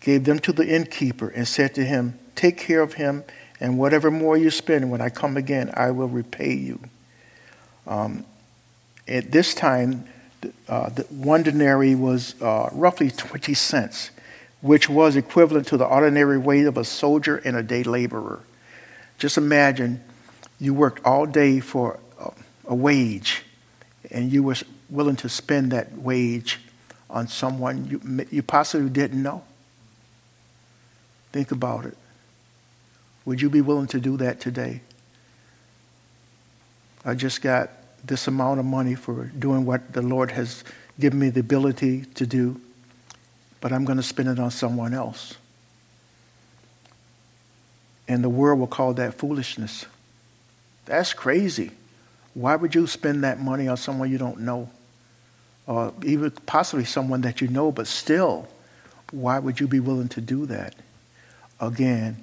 gave 0.00 0.24
them 0.24 0.38
to 0.40 0.52
the 0.52 0.66
innkeeper, 0.66 1.28
and 1.28 1.46
said 1.46 1.74
to 1.74 1.84
him, 1.84 2.18
Take 2.34 2.56
care 2.56 2.80
of 2.80 2.94
him, 2.94 3.24
and 3.60 3.78
whatever 3.78 4.10
more 4.10 4.36
you 4.36 4.50
spend, 4.50 4.90
when 4.90 5.00
I 5.00 5.10
come 5.10 5.36
again, 5.36 5.70
I 5.74 5.90
will 5.90 6.08
repay 6.08 6.54
you. 6.54 6.80
Um, 7.86 8.24
at 9.06 9.30
this 9.30 9.54
time, 9.54 10.04
uh, 10.68 10.88
the 10.88 11.02
one 11.04 11.42
denarii 11.42 11.94
was 11.94 12.40
uh, 12.40 12.70
roughly 12.72 13.10
20 13.10 13.52
cents 13.54 14.10
which 14.60 14.88
was 14.88 15.16
equivalent 15.16 15.66
to 15.68 15.76
the 15.76 15.84
ordinary 15.84 16.38
wage 16.38 16.66
of 16.66 16.76
a 16.76 16.84
soldier 16.84 17.36
and 17.36 17.56
a 17.56 17.62
day 17.62 17.82
laborer. 17.82 18.40
Just 19.18 19.38
imagine 19.38 20.02
you 20.58 20.74
worked 20.74 21.04
all 21.04 21.26
day 21.26 21.60
for 21.60 21.98
a, 22.66 22.74
wage 22.74 23.42
and 24.12 24.30
you 24.30 24.42
were 24.42 24.54
willing 24.88 25.16
to 25.16 25.28
spend 25.28 25.72
that 25.72 25.92
wage 25.98 26.60
on 27.08 27.26
someone 27.26 27.86
you, 27.86 28.26
you 28.30 28.42
possibly 28.42 28.88
didn't 28.88 29.20
know. 29.20 29.42
Think 31.32 31.52
about 31.52 31.86
it. 31.86 31.96
Would 33.24 33.40
you 33.40 33.50
be 33.50 33.60
willing 33.60 33.86
to 33.88 34.00
do 34.00 34.16
that 34.18 34.40
today? 34.40 34.80
I 37.04 37.14
just 37.14 37.42
got 37.42 37.70
this 38.04 38.26
amount 38.26 38.60
of 38.60 38.66
money 38.66 38.94
for 38.94 39.24
doing 39.24 39.64
what 39.64 39.92
the 39.92 40.02
Lord 40.02 40.30
has 40.32 40.64
given 40.98 41.18
me 41.18 41.30
the 41.30 41.40
ability 41.40 42.04
to 42.14 42.26
do 42.26 42.60
but 43.60 43.72
I'm 43.72 43.84
going 43.84 43.98
to 43.98 44.02
spend 44.02 44.28
it 44.28 44.38
on 44.38 44.50
someone 44.50 44.94
else. 44.94 45.34
And 48.08 48.24
the 48.24 48.28
world 48.28 48.58
will 48.58 48.66
call 48.66 48.94
that 48.94 49.14
foolishness. 49.14 49.86
That's 50.86 51.12
crazy. 51.12 51.72
Why 52.34 52.56
would 52.56 52.74
you 52.74 52.86
spend 52.86 53.22
that 53.22 53.38
money 53.38 53.68
on 53.68 53.76
someone 53.76 54.10
you 54.10 54.18
don't 54.18 54.40
know? 54.40 54.70
Or 55.66 55.92
even 56.02 56.30
possibly 56.30 56.84
someone 56.84 57.20
that 57.20 57.40
you 57.40 57.48
know, 57.48 57.70
but 57.70 57.86
still, 57.86 58.48
why 59.12 59.38
would 59.38 59.60
you 59.60 59.68
be 59.68 59.78
willing 59.78 60.08
to 60.08 60.20
do 60.20 60.46
that? 60.46 60.74
Again, 61.60 62.16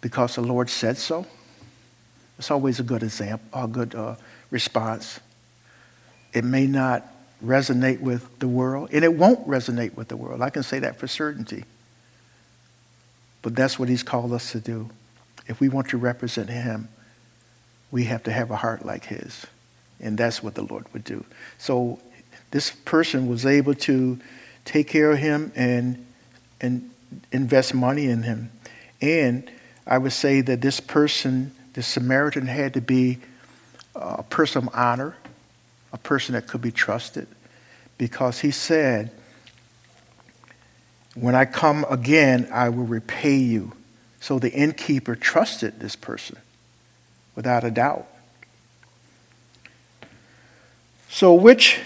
because 0.00 0.36
the 0.36 0.42
Lord 0.42 0.70
said 0.70 0.96
so? 0.96 1.26
It's 2.38 2.50
always 2.50 2.80
a 2.80 2.82
good 2.82 3.02
example, 3.02 3.48
a 3.52 3.66
good 3.66 3.94
uh, 3.94 4.16
response. 4.50 5.20
It 6.32 6.44
may 6.44 6.66
not 6.66 7.04
resonate 7.44 8.00
with 8.00 8.38
the 8.38 8.48
world, 8.48 8.90
and 8.92 9.04
it 9.04 9.14
won't 9.14 9.46
resonate 9.46 9.94
with 9.94 10.08
the 10.08 10.16
world. 10.16 10.42
I 10.42 10.50
can 10.50 10.62
say 10.62 10.78
that 10.80 10.98
for 10.98 11.06
certainty. 11.06 11.64
But 13.42 13.54
that's 13.54 13.78
what 13.78 13.88
he's 13.88 14.02
called 14.02 14.32
us 14.32 14.52
to 14.52 14.60
do. 14.60 14.90
If 15.46 15.60
we 15.60 15.68
want 15.68 15.88
to 15.90 15.98
represent 15.98 16.48
him, 16.48 16.88
we 17.90 18.04
have 18.04 18.22
to 18.24 18.32
have 18.32 18.50
a 18.50 18.56
heart 18.56 18.84
like 18.84 19.04
his. 19.04 19.46
And 20.00 20.18
that's 20.18 20.42
what 20.42 20.54
the 20.54 20.62
Lord 20.62 20.92
would 20.92 21.04
do. 21.04 21.24
So 21.58 22.00
this 22.50 22.70
person 22.70 23.28
was 23.28 23.46
able 23.46 23.74
to 23.74 24.18
take 24.64 24.88
care 24.88 25.12
of 25.12 25.18
him 25.18 25.52
and, 25.54 26.04
and 26.60 26.90
invest 27.32 27.74
money 27.74 28.06
in 28.06 28.22
him. 28.22 28.50
And 29.00 29.50
I 29.86 29.98
would 29.98 30.12
say 30.12 30.40
that 30.40 30.60
this 30.60 30.80
person, 30.80 31.52
the 31.74 31.82
Samaritan, 31.82 32.46
had 32.46 32.74
to 32.74 32.80
be 32.80 33.18
a 33.94 34.22
person 34.22 34.66
of 34.66 34.74
honor, 34.74 35.16
a 35.92 35.98
person 35.98 36.34
that 36.34 36.46
could 36.46 36.62
be 36.62 36.72
trusted 36.72 37.26
because 37.98 38.40
he 38.40 38.50
said, 38.50 39.10
When 41.14 41.34
I 41.34 41.44
come 41.44 41.86
again, 41.88 42.48
I 42.52 42.68
will 42.68 42.84
repay 42.84 43.36
you. 43.36 43.72
So 44.20 44.38
the 44.38 44.52
innkeeper 44.52 45.14
trusted 45.14 45.80
this 45.80 45.96
person 45.96 46.38
without 47.34 47.64
a 47.64 47.70
doubt. 47.70 48.06
So, 51.08 51.32
which 51.32 51.80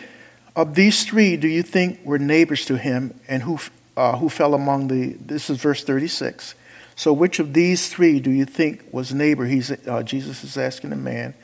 of 0.57 0.75
these 0.75 1.05
three 1.05 1.37
do 1.37 1.47
you 1.47 1.63
think 1.63 2.01
were 2.05 2.19
neighbors 2.19 2.65
to 2.67 2.77
him 2.77 3.19
and 3.29 3.43
who, 3.43 3.59
uh, 3.97 4.17
who 4.17 4.29
fell 4.29 4.55
among 4.55 4.89
the. 4.89 5.15
This 5.15 5.51
is 5.51 5.59
verse 5.59 5.85
36. 5.85 6.55
So, 6.97 7.13
which 7.13 7.39
of 7.39 7.55
these 7.55 7.89
three 7.89 8.21
do 8.21 8.31
you 8.31 8.45
think 8.45 8.85
was 8.93 9.15
neighbor? 9.15 9.47
He's, 9.47 9.71
uh, 9.87 10.03
Jesus 10.03 10.45
is 10.45 10.59
asking 10.59 10.91
the 10.91 10.97
man 10.97 11.35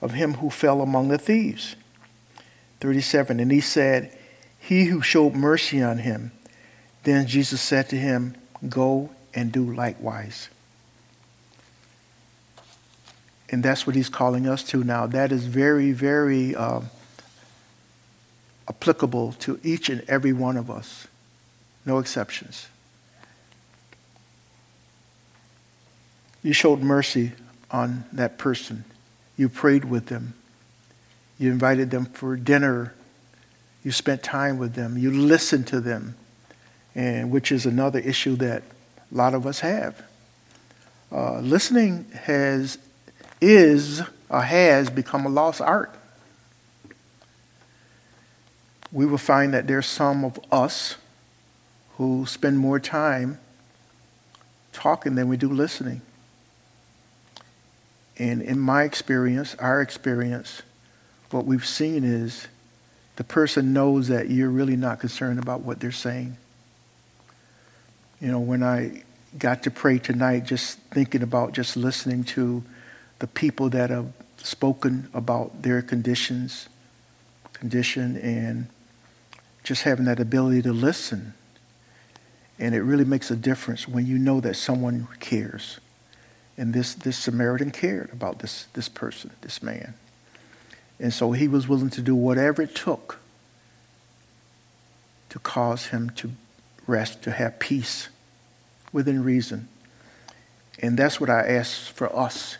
of 0.00 0.12
him 0.12 0.34
who 0.34 0.50
fell 0.50 0.80
among 0.80 1.08
the 1.08 1.18
thieves. 1.18 1.76
37. 2.80 3.38
And 3.38 3.52
he 3.52 3.60
said, 3.60 4.16
He 4.58 4.86
who 4.86 5.02
showed 5.02 5.34
mercy 5.34 5.82
on 5.82 5.98
him. 5.98 6.32
Then 7.04 7.26
Jesus 7.26 7.60
said 7.60 7.88
to 7.90 7.96
him, 7.96 8.34
Go 8.68 9.10
and 9.34 9.52
do 9.52 9.72
likewise. 9.72 10.48
And 13.50 13.62
that's 13.62 13.86
what 13.86 13.94
he's 13.94 14.08
calling 14.08 14.48
us 14.48 14.62
to 14.64 14.82
now. 14.82 15.06
That 15.06 15.30
is 15.30 15.44
very, 15.44 15.92
very 15.92 16.56
um, 16.56 16.86
applicable 18.68 19.34
to 19.40 19.60
each 19.62 19.90
and 19.90 20.02
every 20.08 20.32
one 20.32 20.56
of 20.56 20.70
us. 20.70 21.06
No 21.84 21.98
exceptions. 21.98 22.68
You 26.42 26.52
showed 26.52 26.80
mercy 26.80 27.32
on 27.70 28.04
that 28.12 28.38
person. 28.38 28.84
You 29.36 29.48
prayed 29.48 29.84
with 29.84 30.06
them. 30.06 30.34
You 31.38 31.50
invited 31.50 31.90
them 31.90 32.06
for 32.06 32.36
dinner. 32.36 32.94
You 33.84 33.92
spent 33.92 34.22
time 34.22 34.58
with 34.58 34.74
them. 34.74 34.96
You 34.96 35.10
listened 35.10 35.66
to 35.68 35.80
them, 35.80 36.16
and 36.94 37.30
which 37.30 37.50
is 37.50 37.66
another 37.66 37.98
issue 37.98 38.36
that 38.36 38.62
a 39.10 39.14
lot 39.14 39.34
of 39.34 39.46
us 39.46 39.60
have. 39.60 40.02
uh, 41.12 41.40
listening 41.40 42.06
has, 42.22 42.78
is, 43.40 44.02
or 44.28 44.42
has 44.42 44.88
become 44.90 45.26
a 45.26 45.28
lost 45.28 45.60
art. 45.60 45.94
We 48.90 49.06
will 49.06 49.18
find 49.18 49.54
that 49.54 49.66
there's 49.66 49.86
some 49.86 50.24
of 50.24 50.38
us 50.50 50.96
who 51.96 52.24
spend 52.26 52.58
more 52.58 52.80
time 52.80 53.38
talking 54.72 55.14
than 55.14 55.28
we 55.28 55.36
do 55.36 55.48
listening. 55.48 56.00
And 58.18 58.42
in 58.42 58.58
my 58.58 58.84
experience, 58.84 59.54
our 59.56 59.80
experience, 59.80 60.62
what 61.30 61.44
we've 61.44 61.66
seen 61.66 62.04
is 62.04 62.46
the 63.16 63.24
person 63.24 63.72
knows 63.72 64.08
that 64.08 64.30
you're 64.30 64.50
really 64.50 64.76
not 64.76 65.00
concerned 65.00 65.38
about 65.38 65.60
what 65.60 65.80
they're 65.80 65.92
saying. 65.92 66.36
You 68.20 68.28
know, 68.28 68.40
when 68.40 68.62
I 68.62 69.02
got 69.38 69.62
to 69.64 69.70
pray 69.70 69.98
tonight, 69.98 70.44
just 70.44 70.78
thinking 70.90 71.22
about 71.22 71.52
just 71.52 71.76
listening 71.76 72.24
to 72.24 72.62
the 73.18 73.26
people 73.26 73.68
that 73.70 73.90
have 73.90 74.12
spoken 74.36 75.08
about 75.14 75.62
their 75.62 75.82
conditions, 75.82 76.68
condition, 77.52 78.16
and 78.18 78.66
just 79.64 79.82
having 79.82 80.04
that 80.06 80.20
ability 80.20 80.62
to 80.62 80.72
listen. 80.72 81.34
And 82.58 82.74
it 82.74 82.82
really 82.82 83.04
makes 83.04 83.30
a 83.30 83.36
difference 83.36 83.88
when 83.88 84.06
you 84.06 84.18
know 84.18 84.40
that 84.40 84.54
someone 84.54 85.08
cares. 85.20 85.80
And 86.56 86.74
this, 86.74 86.94
this 86.94 87.16
Samaritan 87.16 87.70
cared 87.70 88.12
about 88.12 88.38
this, 88.38 88.66
this 88.74 88.88
person, 88.88 89.30
this 89.40 89.62
man. 89.62 89.94
And 91.00 91.12
so 91.12 91.32
he 91.32 91.48
was 91.48 91.66
willing 91.66 91.90
to 91.90 92.02
do 92.02 92.14
whatever 92.14 92.62
it 92.62 92.74
took 92.74 93.18
to 95.30 95.38
cause 95.38 95.86
him 95.86 96.10
to 96.10 96.30
rest, 96.86 97.22
to 97.22 97.30
have 97.30 97.58
peace 97.58 98.08
within 98.92 99.24
reason. 99.24 99.66
And 100.78 100.98
that's 100.98 101.20
what 101.20 101.30
I 101.30 101.40
ask 101.40 101.92
for 101.92 102.14
us, 102.14 102.58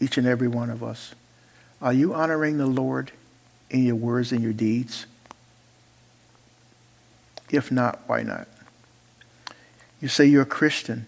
each 0.00 0.18
and 0.18 0.26
every 0.26 0.48
one 0.48 0.68
of 0.68 0.82
us. 0.82 1.14
Are 1.80 1.92
you 1.92 2.12
honoring 2.12 2.58
the 2.58 2.66
Lord 2.66 3.12
in 3.70 3.84
your 3.84 3.94
words 3.94 4.32
and 4.32 4.42
your 4.42 4.52
deeds? 4.52 5.06
If 7.50 7.70
not, 7.70 8.00
why 8.06 8.22
not? 8.22 8.48
You 10.02 10.08
say 10.08 10.26
you're 10.26 10.42
a 10.42 10.46
Christian, 10.46 11.06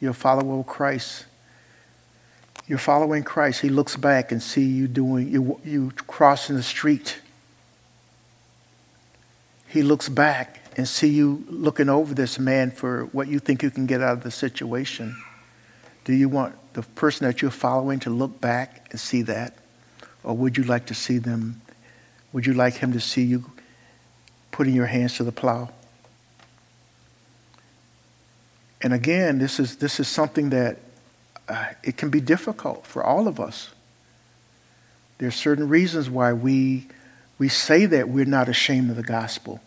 you're 0.00 0.10
a 0.10 0.14
follower 0.14 0.58
of 0.58 0.66
Christ. 0.66 1.24
You're 2.66 2.78
following 2.78 3.22
Christ. 3.22 3.60
He 3.60 3.68
looks 3.68 3.94
back 3.94 4.32
and 4.32 4.42
see 4.42 4.64
you 4.64 4.88
doing 4.88 5.28
you 5.28 5.60
you 5.64 5.92
crossing 6.08 6.56
the 6.56 6.62
street. 6.62 7.20
He 9.68 9.82
looks 9.82 10.08
back 10.08 10.60
and 10.76 10.88
see 10.88 11.08
you 11.08 11.44
looking 11.48 11.88
over 11.88 12.12
this 12.12 12.38
man 12.38 12.70
for 12.70 13.04
what 13.06 13.28
you 13.28 13.38
think 13.38 13.62
you 13.62 13.70
can 13.70 13.86
get 13.86 14.00
out 14.00 14.14
of 14.14 14.22
the 14.24 14.30
situation. 14.30 15.16
Do 16.04 16.12
you 16.12 16.28
want 16.28 16.54
the 16.72 16.82
person 16.82 17.26
that 17.26 17.40
you're 17.40 17.50
following 17.50 18.00
to 18.00 18.10
look 18.10 18.40
back 18.40 18.88
and 18.90 18.98
see 18.98 19.22
that? 19.22 19.54
Or 20.24 20.36
would 20.36 20.56
you 20.56 20.64
like 20.64 20.86
to 20.86 20.94
see 20.94 21.18
them, 21.18 21.60
would 22.32 22.46
you 22.46 22.54
like 22.54 22.74
him 22.74 22.92
to 22.92 23.00
see 23.00 23.22
you 23.22 23.52
putting 24.50 24.74
your 24.74 24.86
hands 24.86 25.16
to 25.18 25.24
the 25.24 25.32
plow? 25.32 25.70
And 28.84 28.92
again, 28.92 29.38
this 29.38 29.58
is, 29.58 29.76
this 29.76 29.98
is 29.98 30.06
something 30.06 30.50
that 30.50 30.76
uh, 31.48 31.68
it 31.82 31.96
can 31.96 32.10
be 32.10 32.20
difficult 32.20 32.86
for 32.86 33.02
all 33.02 33.26
of 33.26 33.40
us. 33.40 33.70
There 35.16 35.26
are 35.26 35.32
certain 35.32 35.70
reasons 35.70 36.10
why 36.10 36.34
we, 36.34 36.88
we 37.38 37.48
say 37.48 37.86
that 37.86 38.10
we're 38.10 38.26
not 38.26 38.46
ashamed 38.46 38.90
of 38.90 38.96
the 38.96 39.02
gospel. 39.02 39.62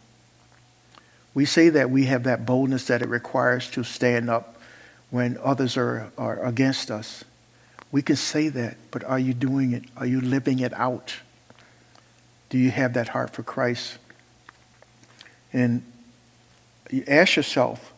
We 1.33 1.45
say 1.45 1.69
that 1.69 1.89
we 1.89 2.05
have 2.05 2.25
that 2.25 2.45
boldness 2.45 2.85
that 2.85 3.01
it 3.01 3.09
requires 3.09 3.71
to 3.71 3.83
stand 3.83 4.29
up 4.29 4.61
when 5.09 5.39
others 5.43 5.77
are, 5.77 6.11
are 6.15 6.45
against 6.45 6.91
us. 6.91 7.23
We 7.91 8.03
can 8.03 8.17
say 8.17 8.49
that, 8.49 8.77
but 8.91 9.03
are 9.03 9.17
you 9.17 9.33
doing 9.33 9.73
it? 9.73 9.85
Are 9.97 10.05
you 10.05 10.21
living 10.21 10.59
it 10.59 10.73
out? 10.73 11.15
Do 12.49 12.59
you 12.59 12.69
have 12.69 12.93
that 12.93 13.07
heart 13.07 13.31
for 13.31 13.41
Christ? 13.41 13.97
And 15.51 15.81
you 16.91 17.03
ask 17.07 17.35
yourself, 17.35 17.93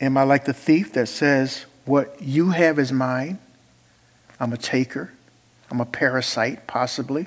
am 0.00 0.16
I 0.16 0.22
like 0.22 0.44
the 0.44 0.52
thief 0.52 0.92
that 0.94 1.06
says, 1.06 1.66
what 1.84 2.22
you 2.22 2.50
have 2.50 2.78
is 2.78 2.92
mine. 2.92 3.38
I'm 4.38 4.52
a 4.52 4.56
taker. 4.56 5.12
I'm 5.70 5.80
a 5.80 5.84
parasite, 5.84 6.66
possibly. 6.66 7.26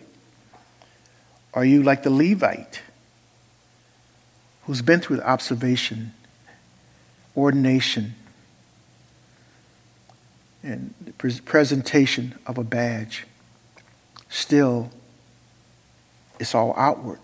Are 1.54 1.64
you 1.64 1.84
like 1.84 2.04
the 2.04 2.10
Levite 2.10 2.82
who's 4.64 4.82
been 4.82 5.00
through 5.00 5.18
the 5.18 5.28
observation, 5.28 6.14
ordination, 7.38 8.16
and 10.64 10.94
presentation 11.46 12.36
of 12.48 12.58
a 12.58 12.64
badge? 12.64 13.26
Still, 14.30 14.90
it's 16.40 16.56
all 16.56 16.74
outward. 16.76 17.20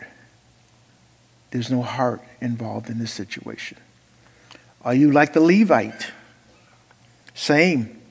There's 1.52 1.72
no 1.72 1.82
heart 1.82 2.22
involved 2.40 2.90
in 2.90 3.00
this 3.00 3.12
situation. 3.12 3.78
Are 4.84 4.94
you 4.94 5.12
like 5.12 5.34
the 5.34 5.42
Levite? 5.42 6.12
Same. 7.34 8.02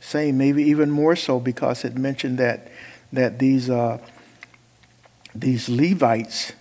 Same, 0.00 0.36
maybe 0.36 0.64
even 0.64 0.90
more 0.90 1.16
so 1.16 1.38
because 1.38 1.84
it 1.84 1.96
mentioned 1.96 2.38
that, 2.38 2.68
that 3.12 3.38
these, 3.38 3.70
uh, 3.70 3.98
these 5.34 5.68
Levites 5.68 6.52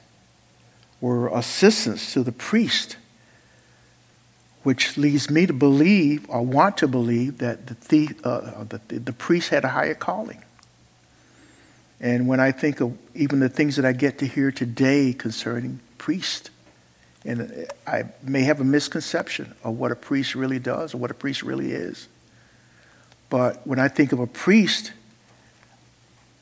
were 1.02 1.28
assistants 1.30 2.14
to 2.14 2.24
the 2.24 2.32
priest, 2.32 2.98
which 4.64 4.96
leads 4.98 5.30
me 5.30 5.48
to 5.48 5.54
believe 5.54 6.30
or 6.30 6.44
want 6.44 6.78
to 6.78 6.88
believe 6.88 7.40
that 7.40 7.68
the, 7.68 7.74
thief, 7.74 8.14
uh, 8.24 8.64
the, 8.64 9.00
the 9.00 9.14
priest 9.14 9.50
had 9.50 9.66
a 9.66 9.70
higher 9.70 9.96
calling. 9.96 10.44
And 12.00 12.28
when 12.28 12.40
I 12.40 12.52
think 12.52 12.80
of 12.80 12.98
even 13.16 13.40
the 13.40 13.50
things 13.50 13.76
that 13.76 13.86
I 13.86 13.92
get 13.92 14.20
to 14.20 14.28
hear 14.28 14.52
today 14.52 15.14
concerning 15.14 15.80
priest, 15.98 16.52
and 17.24 17.68
I 17.86 18.06
may 18.24 18.44
have 18.44 18.60
a 18.62 18.64
misconception 18.64 19.54
of 19.64 19.78
what 19.78 19.92
a 19.92 19.96
priest 19.96 20.34
really 20.36 20.60
does 20.60 20.94
or 20.94 20.98
what 20.98 21.12
a 21.12 21.14
priest 21.14 21.44
really 21.44 21.72
is. 21.72 22.08
But 23.30 23.66
when 23.66 23.80
I 23.80 23.88
think 23.88 24.12
of 24.12 24.20
a 24.20 24.28
priest, 24.28 24.92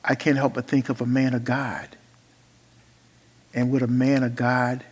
I 0.04 0.16
can't 0.16 0.38
help 0.38 0.54
but 0.54 0.68
think 0.68 0.90
of 0.90 1.02
a 1.02 1.06
man 1.06 1.34
of 1.34 1.44
God. 1.44 1.90
And 3.54 3.72
would 3.72 3.82
a 3.82 3.88
man 3.88 4.24
of 4.24 4.36
God 4.36 4.84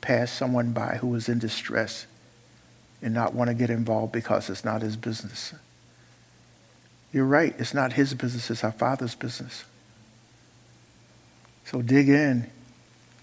pass 0.00 0.32
someone 0.32 0.72
by 0.72 0.96
who 0.96 1.14
is 1.14 1.28
in 1.28 1.38
distress 1.38 2.06
and 3.00 3.14
not 3.14 3.32
want 3.34 3.48
to 3.48 3.54
get 3.54 3.70
involved 3.70 4.12
because 4.12 4.50
it's 4.50 4.64
not 4.64 4.82
his 4.82 4.96
business? 4.96 5.54
You're 7.12 7.26
right. 7.26 7.54
It's 7.58 7.74
not 7.74 7.92
his 7.92 8.14
business. 8.14 8.50
It's 8.50 8.64
our 8.64 8.72
Father's 8.72 9.14
business. 9.14 9.64
So 11.64 11.82
dig 11.82 12.08
in 12.08 12.50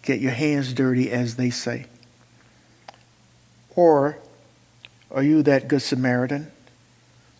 Get 0.07 0.21
your 0.21 0.31
hands 0.31 0.71
dirty, 0.71 1.11
as 1.11 1.35
they 1.35 1.49
say. 1.49 1.85
Or 3.75 4.17
are 5.11 5.21
you 5.21 5.43
that 5.43 5.67
good 5.67 5.81
Samaritan 5.81 6.49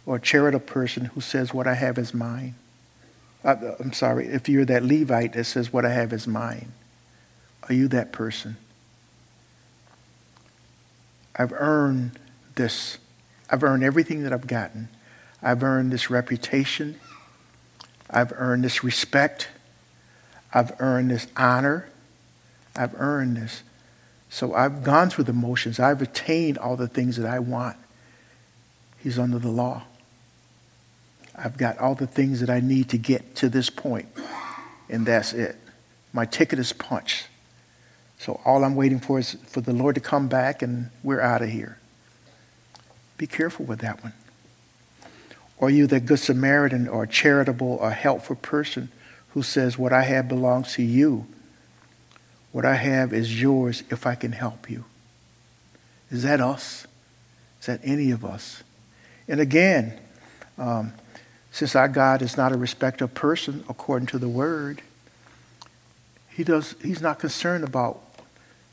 or 0.06 0.19
charitable 0.19 0.65
person 0.65 1.06
who 1.06 1.21
says, 1.21 1.53
What 1.53 1.65
I 1.65 1.75
have 1.75 1.97
is 1.97 2.13
mine? 2.13 2.56
Uh, 3.41 3.56
I'm 3.80 3.93
sorry, 3.93 4.27
if 4.27 4.49
you're 4.49 4.65
that 4.65 4.84
Levite 4.84 5.32
that 5.32 5.45
says, 5.45 5.71
What 5.71 5.86
I 5.86 5.91
have 5.91 6.12
is 6.12 6.27
mine, 6.27 6.73
are 7.69 7.73
you 7.73 7.88
that 7.88 8.12
person? 8.12 8.58
I've 11.38 11.53
earned 11.53 12.19
this. 12.56 12.97
I've 13.49 13.63
earned 13.63 13.86
everything 13.86 14.23
that 14.23 14.34
I've 14.34 14.45
gotten. 14.45 14.89
I've 15.41 15.63
earned 15.63 15.93
this 15.93 16.10
reputation. 16.10 16.99
I've 18.10 18.34
earned 18.36 18.65
this 18.65 18.84
respect. 18.84 19.47
I've 20.53 20.73
earned 20.82 21.12
this 21.12 21.27
honor. 21.38 21.88
I've 22.78 22.94
earned 22.96 23.38
this. 23.38 23.63
So 24.30 24.54
I've 24.54 24.84
gone 24.84 25.10
through 25.10 25.26
the 25.26 25.34
motions. 25.34 25.80
I've 25.80 26.02
attained 26.02 26.58
all 26.58 26.76
the 26.76 26.88
things 26.88 27.18
that 27.18 27.26
I 27.26 27.40
want. 27.40 27.78
He's 29.00 29.18
under 29.18 29.40
the 29.40 29.50
law. 29.50 29.84
I've 31.36 31.58
got 31.58 31.78
all 31.78 31.96
the 31.96 32.08
things 32.08 32.40
that 32.40 32.50
I 32.50 32.60
need 32.60 32.90
to 32.90 32.98
get 32.98 33.36
to 33.38 33.50
this 33.50 33.70
point, 33.70 34.08
and 34.90 35.06
that's 35.06 35.34
it. 35.34 35.56
My 36.12 36.26
ticket 36.26 36.58
is 36.58 36.74
punched. 36.74 37.28
So 38.18 38.42
all 38.44 38.63
I'm 38.63 38.76
waiting 38.76 39.00
for 39.00 39.20
is 39.20 39.34
for 39.46 39.62
the 39.62 39.74
Lord 39.74 39.96
to 39.96 40.02
come 40.02 40.28
back, 40.28 40.63
and 40.63 40.90
we're 41.04 41.22
out 41.22 41.44
of 41.44 41.50
here. 41.50 41.78
Be 43.18 43.28
careful 43.28 43.66
with 43.66 43.80
that 43.80 44.02
one. 44.02 44.13
Or 45.60 45.70
you, 45.70 45.86
the 45.86 46.00
Good 46.00 46.20
Samaritan, 46.20 46.88
or 46.88 47.06
charitable 47.06 47.78
or 47.80 47.92
helpful 47.92 48.36
person 48.36 48.90
who 49.30 49.44
says, 49.44 49.78
What 49.78 49.94
I 49.94 50.04
have 50.04 50.28
belongs 50.28 50.74
to 50.74 50.84
you 50.84 51.28
what 52.58 52.65
I 52.65 52.74
have 52.74 53.13
is 53.13 53.39
yours 53.39 53.84
if 53.91 54.08
I 54.08 54.15
can 54.15 54.32
help 54.32 54.67
you. 54.67 54.84
Is 56.10 56.24
that 56.24 56.41
us? 56.41 56.88
Is 57.60 57.67
that 57.67 57.80
any 57.84 58.10
of 58.10 58.26
us? 58.26 58.63
And 59.28 59.39
again, 59.39 60.00
um, 60.58 60.93
since 61.52 61.76
our 61.76 61.88
God 61.88 62.24
is 62.24 62.36
not 62.36 62.52
a 62.52 62.58
respecter 62.58 63.06
of 63.06 63.13
person 63.13 63.63
according 63.70 64.08
to 64.08 64.17
the 64.17 64.28
word, 64.28 64.82
he 66.30 66.43
does, 66.43 66.74
he's 66.82 67.00
not 67.00 67.20
concerned 67.20 67.63
about 67.63 68.02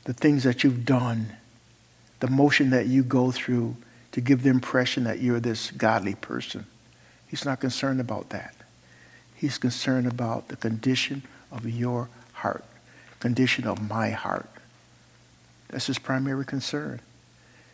the 0.05 0.13
things 0.13 0.45
that 0.45 0.63
you've 0.63 0.83
done, 0.83 1.33
the 2.21 2.27
motion 2.27 2.71
that 2.71 2.87
you 2.87 3.03
go 3.03 3.29
through 3.29 3.75
to 4.13 4.19
give 4.19 4.41
the 4.41 4.49
impression 4.49 5.03
that 5.03 5.19
you're 5.19 5.39
this 5.39 5.69
godly 5.69 6.15
person. 6.15 6.65
He's 7.27 7.45
not 7.45 7.59
concerned 7.59 8.01
about 8.01 8.29
that. 8.29 8.55
He's 9.35 9.59
concerned 9.59 10.07
about 10.07 10.47
the 10.47 10.55
condition 10.55 11.21
of 11.51 11.69
your 11.69 12.09
heart, 12.33 12.65
condition 13.19 13.67
of 13.67 13.89
my 13.89 14.11
heart. 14.11 14.49
That's 15.69 15.87
his 15.87 15.99
primary 15.99 16.45
concern. 16.45 17.01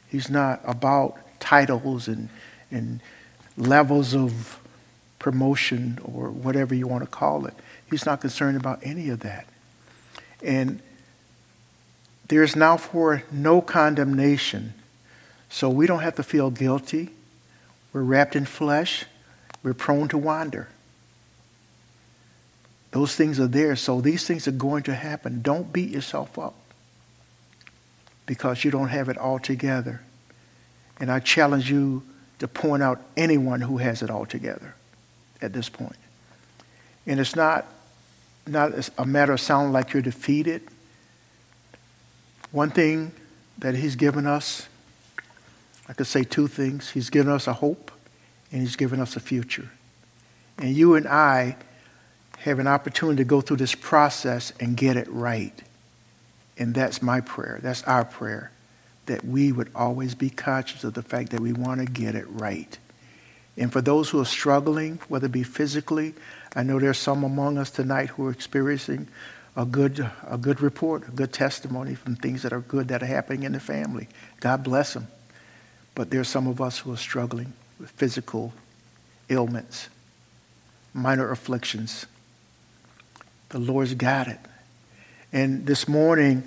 He's 0.09 0.29
not 0.29 0.61
about 0.65 1.17
titles 1.39 2.07
and, 2.07 2.29
and 2.69 3.01
levels 3.57 4.15
of 4.15 4.59
promotion 5.19 5.99
or 6.03 6.29
whatever 6.29 6.73
you 6.73 6.87
want 6.87 7.03
to 7.03 7.09
call 7.09 7.45
it. 7.45 7.53
He's 7.89 8.05
not 8.05 8.21
concerned 8.21 8.57
about 8.57 8.79
any 8.83 9.09
of 9.09 9.19
that. 9.19 9.45
And 10.43 10.81
there 12.27 12.43
is 12.43 12.55
now 12.55 12.77
for 12.77 13.23
no 13.31 13.61
condemnation. 13.61 14.73
So 15.49 15.69
we 15.69 15.85
don't 15.85 15.99
have 15.99 16.15
to 16.15 16.23
feel 16.23 16.49
guilty. 16.49 17.09
We're 17.93 18.03
wrapped 18.03 18.35
in 18.35 18.45
flesh. 18.45 19.05
We're 19.63 19.73
prone 19.73 20.07
to 20.07 20.17
wander. 20.17 20.69
Those 22.91 23.15
things 23.15 23.39
are 23.39 23.47
there. 23.47 23.75
So 23.75 24.01
these 24.01 24.27
things 24.27 24.47
are 24.47 24.51
going 24.51 24.83
to 24.83 24.93
happen. 24.93 25.41
Don't 25.41 25.71
beat 25.71 25.89
yourself 25.89 26.37
up 26.37 26.55
because 28.25 28.63
you 28.63 28.71
don't 28.71 28.89
have 28.89 29.09
it 29.09 29.17
all 29.17 29.39
together. 29.39 30.01
And 30.99 31.11
I 31.11 31.19
challenge 31.19 31.71
you 31.71 32.03
to 32.39 32.47
point 32.47 32.83
out 32.83 33.01
anyone 33.15 33.61
who 33.61 33.77
has 33.77 34.01
it 34.01 34.09
all 34.09 34.25
together 34.25 34.75
at 35.41 35.53
this 35.53 35.69
point. 35.69 35.95
And 37.07 37.19
it's 37.19 37.35
not, 37.35 37.65
not 38.45 38.89
a 38.97 39.05
matter 39.05 39.33
of 39.33 39.39
sounding 39.39 39.71
like 39.71 39.93
you're 39.93 40.01
defeated. 40.01 40.61
One 42.51 42.69
thing 42.69 43.13
that 43.57 43.75
he's 43.75 43.95
given 43.95 44.27
us, 44.27 44.67
I 45.87 45.93
could 45.93 46.07
say 46.07 46.23
two 46.23 46.47
things. 46.47 46.91
He's 46.91 47.09
given 47.09 47.31
us 47.31 47.47
a 47.47 47.53
hope 47.53 47.91
and 48.51 48.61
he's 48.61 48.75
given 48.75 48.99
us 48.99 49.15
a 49.15 49.19
future. 49.19 49.69
And 50.57 50.75
you 50.75 50.95
and 50.95 51.07
I 51.07 51.55
have 52.43 52.59
an 52.59 52.67
opportunity 52.67 53.17
to 53.17 53.23
go 53.23 53.41
through 53.41 53.57
this 53.57 53.75
process 53.75 54.51
and 54.59 54.75
get 54.75 54.97
it 54.97 55.07
right. 55.09 55.53
And 56.57 56.73
that's 56.73 57.01
my 57.01 57.21
prayer. 57.21 57.59
That's 57.61 57.83
our 57.83 58.05
prayer. 58.05 58.51
That 59.05 59.23
we 59.25 59.51
would 59.51 59.71
always 59.75 60.15
be 60.15 60.29
conscious 60.29 60.83
of 60.83 60.93
the 60.93 61.01
fact 61.01 61.31
that 61.31 61.39
we 61.39 61.53
want 61.53 61.79
to 61.79 61.85
get 61.85 62.15
it 62.15 62.25
right. 62.29 62.77
And 63.57 63.71
for 63.71 63.81
those 63.81 64.09
who 64.09 64.19
are 64.19 64.25
struggling, 64.25 64.99
whether 65.07 65.27
it 65.27 65.31
be 65.31 65.43
physically, 65.43 66.13
I 66.55 66.63
know 66.63 66.79
there's 66.79 66.97
some 66.97 67.23
among 67.23 67.57
us 67.57 67.69
tonight 67.69 68.09
who 68.09 68.27
are 68.27 68.31
experiencing 68.31 69.07
a 69.55 69.65
good, 69.65 70.09
a 70.27 70.37
good 70.37 70.61
report, 70.61 71.07
a 71.07 71.11
good 71.11 71.33
testimony 71.33 71.93
from 71.93 72.15
things 72.15 72.43
that 72.43 72.53
are 72.53 72.61
good 72.61 72.87
that 72.87 73.03
are 73.03 73.07
happening 73.07 73.43
in 73.43 73.51
the 73.51 73.59
family. 73.59 74.07
God 74.39 74.63
bless 74.63 74.93
them. 74.93 75.07
But 75.93 76.09
there's 76.09 76.29
some 76.29 76.47
of 76.47 76.61
us 76.61 76.79
who 76.79 76.93
are 76.93 76.97
struggling 76.97 77.53
with 77.79 77.91
physical 77.91 78.53
ailments, 79.29 79.89
minor 80.93 81.29
afflictions. 81.31 82.05
The 83.51 83.59
Lord's 83.59 83.93
got 83.93 84.27
it. 84.27 84.39
And 85.33 85.65
this 85.65 85.87
morning, 85.87 86.43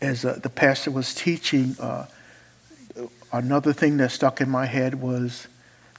as 0.00 0.24
uh, 0.24 0.40
the 0.42 0.50
pastor 0.50 0.90
was 0.90 1.14
teaching, 1.14 1.76
uh, 1.78 2.06
another 3.32 3.72
thing 3.72 3.96
that 3.98 4.10
stuck 4.10 4.40
in 4.40 4.50
my 4.50 4.66
head 4.66 5.00
was 5.00 5.46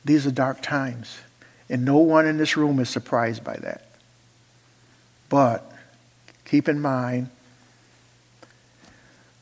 these 0.03 0.27
are 0.27 0.31
dark 0.31 0.61
times. 0.61 1.19
And 1.69 1.85
no 1.85 1.97
one 1.97 2.27
in 2.27 2.37
this 2.37 2.57
room 2.57 2.79
is 2.79 2.89
surprised 2.89 3.43
by 3.43 3.55
that. 3.57 3.87
But 5.29 5.71
keep 6.43 6.67
in 6.67 6.81
mind, 6.81 7.29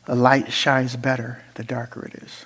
the 0.05 0.13
light 0.13 0.51
shines 0.51 0.95
better 0.95 1.43
the 1.55 1.63
darker 1.63 2.05
it 2.05 2.13
is. 2.23 2.45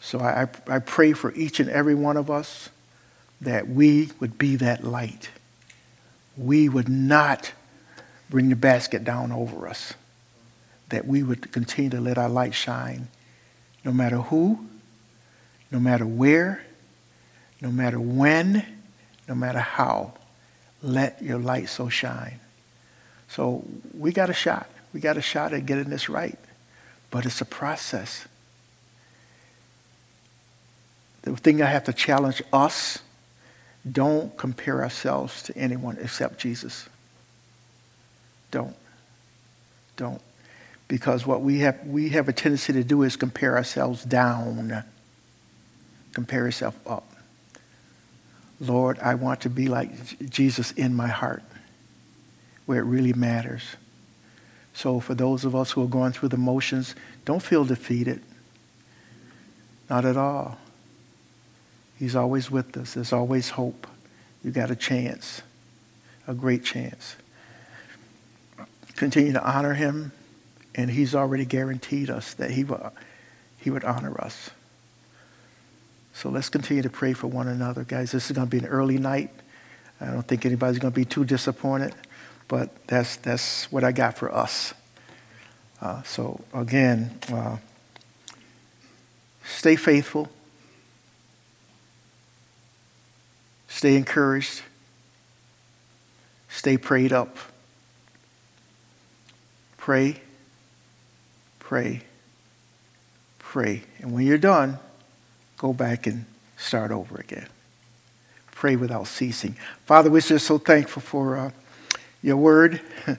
So 0.00 0.20
I, 0.20 0.48
I 0.66 0.78
pray 0.80 1.14
for 1.14 1.32
each 1.32 1.58
and 1.58 1.70
every 1.70 1.94
one 1.94 2.18
of 2.18 2.30
us 2.30 2.68
that 3.40 3.66
we 3.66 4.10
would 4.20 4.36
be 4.36 4.56
that 4.56 4.84
light. 4.84 5.30
We 6.36 6.68
would 6.68 6.88
not 6.88 7.52
bring 8.30 8.48
the 8.48 8.56
basket 8.56 9.04
down 9.04 9.32
over 9.32 9.68
us. 9.68 9.94
That 10.88 11.06
we 11.06 11.22
would 11.22 11.52
continue 11.52 11.90
to 11.90 12.00
let 12.00 12.18
our 12.18 12.28
light 12.28 12.54
shine 12.54 13.08
no 13.84 13.92
matter 13.92 14.18
who, 14.18 14.66
no 15.70 15.80
matter 15.80 16.06
where, 16.06 16.64
no 17.60 17.70
matter 17.70 17.98
when, 17.98 18.64
no 19.28 19.34
matter 19.34 19.60
how. 19.60 20.14
Let 20.82 21.22
your 21.22 21.38
light 21.38 21.68
so 21.68 21.88
shine. 21.88 22.40
So 23.28 23.64
we 23.96 24.12
got 24.12 24.30
a 24.30 24.34
shot. 24.34 24.68
We 24.92 25.00
got 25.00 25.16
a 25.16 25.22
shot 25.22 25.52
at 25.52 25.64
getting 25.64 25.90
this 25.90 26.08
right. 26.08 26.38
But 27.10 27.24
it's 27.24 27.40
a 27.40 27.44
process. 27.44 28.26
The 31.22 31.36
thing 31.36 31.62
I 31.62 31.66
have 31.66 31.84
to 31.84 31.92
challenge 31.92 32.42
us 32.52 32.98
don't 33.90 34.36
compare 34.36 34.82
ourselves 34.82 35.42
to 35.44 35.56
anyone 35.56 35.98
except 36.00 36.38
Jesus. 36.38 36.88
Don't. 38.50 38.76
Don't. 39.96 40.20
Because 40.86 41.26
what 41.26 41.40
we 41.40 41.60
have, 41.60 41.84
we 41.86 42.10
have 42.10 42.28
a 42.28 42.32
tendency 42.32 42.72
to 42.74 42.84
do 42.84 43.02
is 43.02 43.16
compare 43.16 43.56
ourselves 43.56 44.04
down, 44.04 44.84
compare 46.12 46.44
yourself 46.44 46.78
up. 46.86 47.08
Lord, 48.60 48.98
I 49.00 49.14
want 49.14 49.40
to 49.40 49.50
be 49.50 49.66
like 49.66 50.30
Jesus 50.30 50.70
in 50.72 50.94
my 50.94 51.08
heart, 51.08 51.42
where 52.66 52.78
it 52.78 52.84
really 52.84 53.12
matters. 53.12 53.62
So, 54.74 55.00
for 55.00 55.14
those 55.14 55.44
of 55.44 55.56
us 55.56 55.72
who 55.72 55.82
are 55.82 55.88
going 55.88 56.12
through 56.12 56.28
the 56.28 56.36
motions, 56.36 56.94
don't 57.24 57.42
feel 57.42 57.64
defeated. 57.64 58.22
Not 59.90 60.04
at 60.04 60.16
all. 60.16 60.58
He's 62.02 62.16
always 62.16 62.50
with 62.50 62.76
us. 62.76 62.94
There's 62.94 63.12
always 63.12 63.50
hope. 63.50 63.86
You 64.42 64.50
got 64.50 64.72
a 64.72 64.76
chance, 64.76 65.42
a 66.26 66.34
great 66.34 66.64
chance 66.64 67.14
continue 69.02 69.32
to 69.32 69.44
honor 69.44 69.74
him, 69.74 70.12
and 70.76 70.88
he's 70.88 71.12
already 71.12 71.44
guaranteed 71.44 72.08
us 72.08 72.34
that 72.34 72.52
he, 72.52 72.62
will, 72.62 72.92
he 73.58 73.68
would 73.68 73.82
honor 73.82 74.16
us. 74.20 74.50
So 76.14 76.28
let's 76.28 76.48
continue 76.48 76.84
to 76.84 76.88
pray 76.88 77.12
for 77.12 77.26
one 77.26 77.48
another. 77.48 77.82
Guys, 77.82 78.12
this 78.12 78.30
is 78.30 78.36
going 78.36 78.46
to 78.46 78.50
be 78.50 78.58
an 78.58 78.66
early 78.66 78.98
night. 78.98 79.30
I 80.00 80.06
don't 80.06 80.22
think 80.22 80.46
anybody's 80.46 80.78
going 80.78 80.92
to 80.92 80.94
be 80.94 81.04
too 81.04 81.24
disappointed, 81.24 81.94
but 82.46 82.86
that's, 82.86 83.16
that's 83.16 83.70
what 83.72 83.82
I 83.82 83.90
got 83.90 84.16
for 84.16 84.32
us. 84.32 84.72
Uh, 85.80 86.02
so, 86.02 86.40
again, 86.54 87.18
uh, 87.32 87.56
stay 89.44 89.74
faithful, 89.74 90.28
stay 93.72 93.96
encouraged, 93.96 94.62
stay 96.48 96.76
prayed 96.76 97.12
up. 97.12 97.36
Pray, 99.78 100.20
pray, 101.58 102.02
pray. 103.38 103.82
And 103.98 104.12
when 104.12 104.26
you're 104.26 104.38
done, 104.38 104.78
go 105.56 105.72
back 105.72 106.06
and 106.06 106.26
start 106.56 106.92
over 106.92 107.16
again. 107.16 107.48
Pray 108.52 108.76
without 108.76 109.08
ceasing. 109.08 109.56
Father, 109.86 110.10
we're 110.10 110.20
just 110.20 110.46
so 110.46 110.58
thankful 110.58 111.02
for 111.02 111.36
uh, 111.36 111.50
your 112.22 112.36
word, 112.36 112.80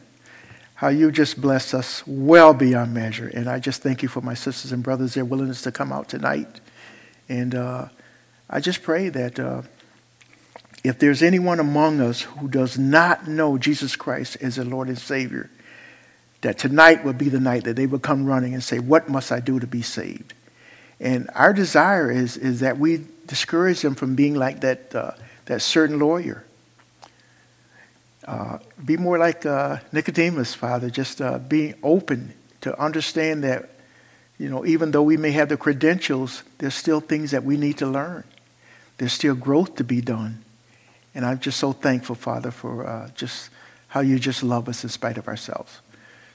how 0.76 0.88
you 0.88 1.12
just 1.12 1.42
bless 1.42 1.74
us 1.74 2.04
well 2.08 2.54
beyond 2.54 2.94
measure. 2.94 3.28
And 3.28 3.50
I 3.50 3.60
just 3.60 3.82
thank 3.82 4.04
you 4.04 4.08
for 4.08 4.22
my 4.22 4.36
sisters 4.36 4.72
and 4.72 4.84
brothers, 4.84 5.16
their 5.16 5.26
willingness 5.26 5.64
to 5.64 5.72
come 5.72 5.92
out 5.92 6.08
tonight. 6.08 6.62
And 7.28 7.56
uh, 7.56 7.88
I 8.50 8.62
just 8.62 8.84
pray 8.84 9.10
that 9.10 9.38
uh, 9.38 9.64
if 10.84 11.00
there's 11.00 11.24
anyone 11.24 11.60
among 11.60 12.02
us 12.02 12.22
who 12.22 12.48
does 12.48 12.78
not 12.78 13.28
know 13.28 13.58
Jesus 13.58 13.96
Christ 13.96 14.38
as 14.42 14.58
their 14.58 14.66
Lord 14.66 14.90
and 14.90 14.98
Savior, 14.98 15.50
that 16.42 16.58
tonight 16.58 17.06
would 17.06 17.18
be 17.18 17.30
the 17.30 17.40
night 17.40 17.64
that 17.64 17.78
they 17.78 17.86
would 17.86 18.02
come 18.02 18.26
running 18.26 18.54
and 18.54 18.64
say, 18.64 18.80
What 18.80 19.08
must 19.08 19.32
I 19.32 19.40
do 19.40 19.60
to 19.60 19.68
be 19.68 19.82
saved? 19.82 20.34
And 21.00 21.30
our 21.34 21.54
desire 21.54 22.12
is, 22.12 22.38
is 22.38 22.60
that 22.60 22.78
we 22.78 23.06
discourage 23.28 23.82
them 23.82 23.96
from 23.96 24.16
being 24.16 24.36
like 24.36 24.62
that, 24.62 24.94
uh, 24.94 25.12
that 25.46 25.62
certain 25.62 26.00
lawyer. 26.00 26.44
Uh, 28.26 28.60
be 28.84 28.98
more 28.98 29.18
like 29.18 29.46
uh, 29.46 29.78
Nicodemus, 29.92 30.54
Father, 30.54 30.90
just 30.90 31.22
uh, 31.22 31.40
being 31.40 31.76
open 31.84 32.34
to 32.62 32.78
understand 32.80 33.44
that, 33.44 33.70
you 34.38 34.50
know, 34.50 34.66
even 34.66 34.92
though 34.92 35.04
we 35.04 35.18
may 35.18 35.32
have 35.32 35.50
the 35.50 35.58
credentials, 35.58 36.44
there's 36.58 36.76
still 36.76 37.02
things 37.02 37.32
that 37.32 37.44
we 37.44 37.58
need 37.58 37.78
to 37.78 37.88
learn. 37.88 38.24
There's 38.98 39.14
still 39.14 39.36
growth 39.36 39.76
to 39.76 39.84
be 39.84 40.00
done. 40.00 40.43
And 41.16 41.26
I'm 41.26 41.40
just 41.40 41.60
so 41.60 41.74
thankful, 41.74 42.16
Father, 42.16 42.52
for 42.52 42.88
uh, 42.88 43.10
just 43.16 43.50
how 43.88 44.00
you 44.00 44.18
just 44.18 44.44
love 44.44 44.68
us 44.68 44.84
in 44.84 44.90
spite 44.90 45.18
of 45.18 45.28
ourselves. 45.28 45.80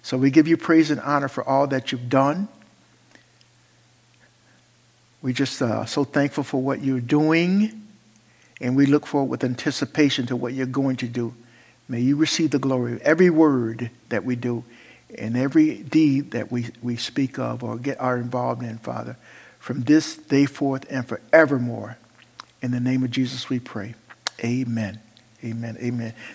So 0.03 0.17
we 0.17 0.31
give 0.31 0.47
you 0.47 0.57
praise 0.57 0.91
and 0.91 1.01
honor 1.01 1.29
for 1.29 1.43
all 1.43 1.67
that 1.67 1.91
you've 1.91 2.09
done. 2.09 2.49
We're 5.21 5.35
just 5.35 5.61
uh, 5.61 5.85
so 5.85 6.05
thankful 6.05 6.45
for 6.45 6.63
what 6.63 6.81
you're 6.81 7.01
doing, 7.01 7.89
and 8.61 8.77
we 8.77 8.87
look 8.87 9.05
forward 9.05 9.31
with 9.31 9.43
anticipation 9.45 10.27
to 10.27 10.37
what 10.37 10.53
you're 10.55 10.67
going 10.67 10.97
to 10.97 11.09
do. 11.09 11.35
May 11.89 12.01
you 12.01 12.17
receive 12.17 12.53
the 12.53 12.59
glory 12.61 12.93
of 12.93 13.01
every 13.01 13.31
word 13.31 13.91
that 14.11 14.25
we 14.25 14.37
do 14.37 14.63
and 15.19 15.37
every 15.37 15.79
deed 15.79 16.33
that 16.33 16.53
we, 16.53 16.67
we 16.83 16.97
speak 16.97 17.39
of 17.39 17.65
or 17.65 17.77
get 17.79 17.99
are 18.01 18.19
involved 18.19 18.63
in, 18.63 18.79
Father. 18.79 19.17
from 19.59 19.83
this 19.83 20.17
day 20.17 20.47
forth 20.47 20.87
and 20.91 21.07
forevermore. 21.07 21.99
In 22.63 22.71
the 22.71 22.81
name 22.81 23.03
of 23.03 23.11
Jesus 23.11 23.49
we 23.49 23.59
pray. 23.59 23.95
Amen. 24.45 25.01
Amen. 25.45 25.77
Amen. 25.83 26.15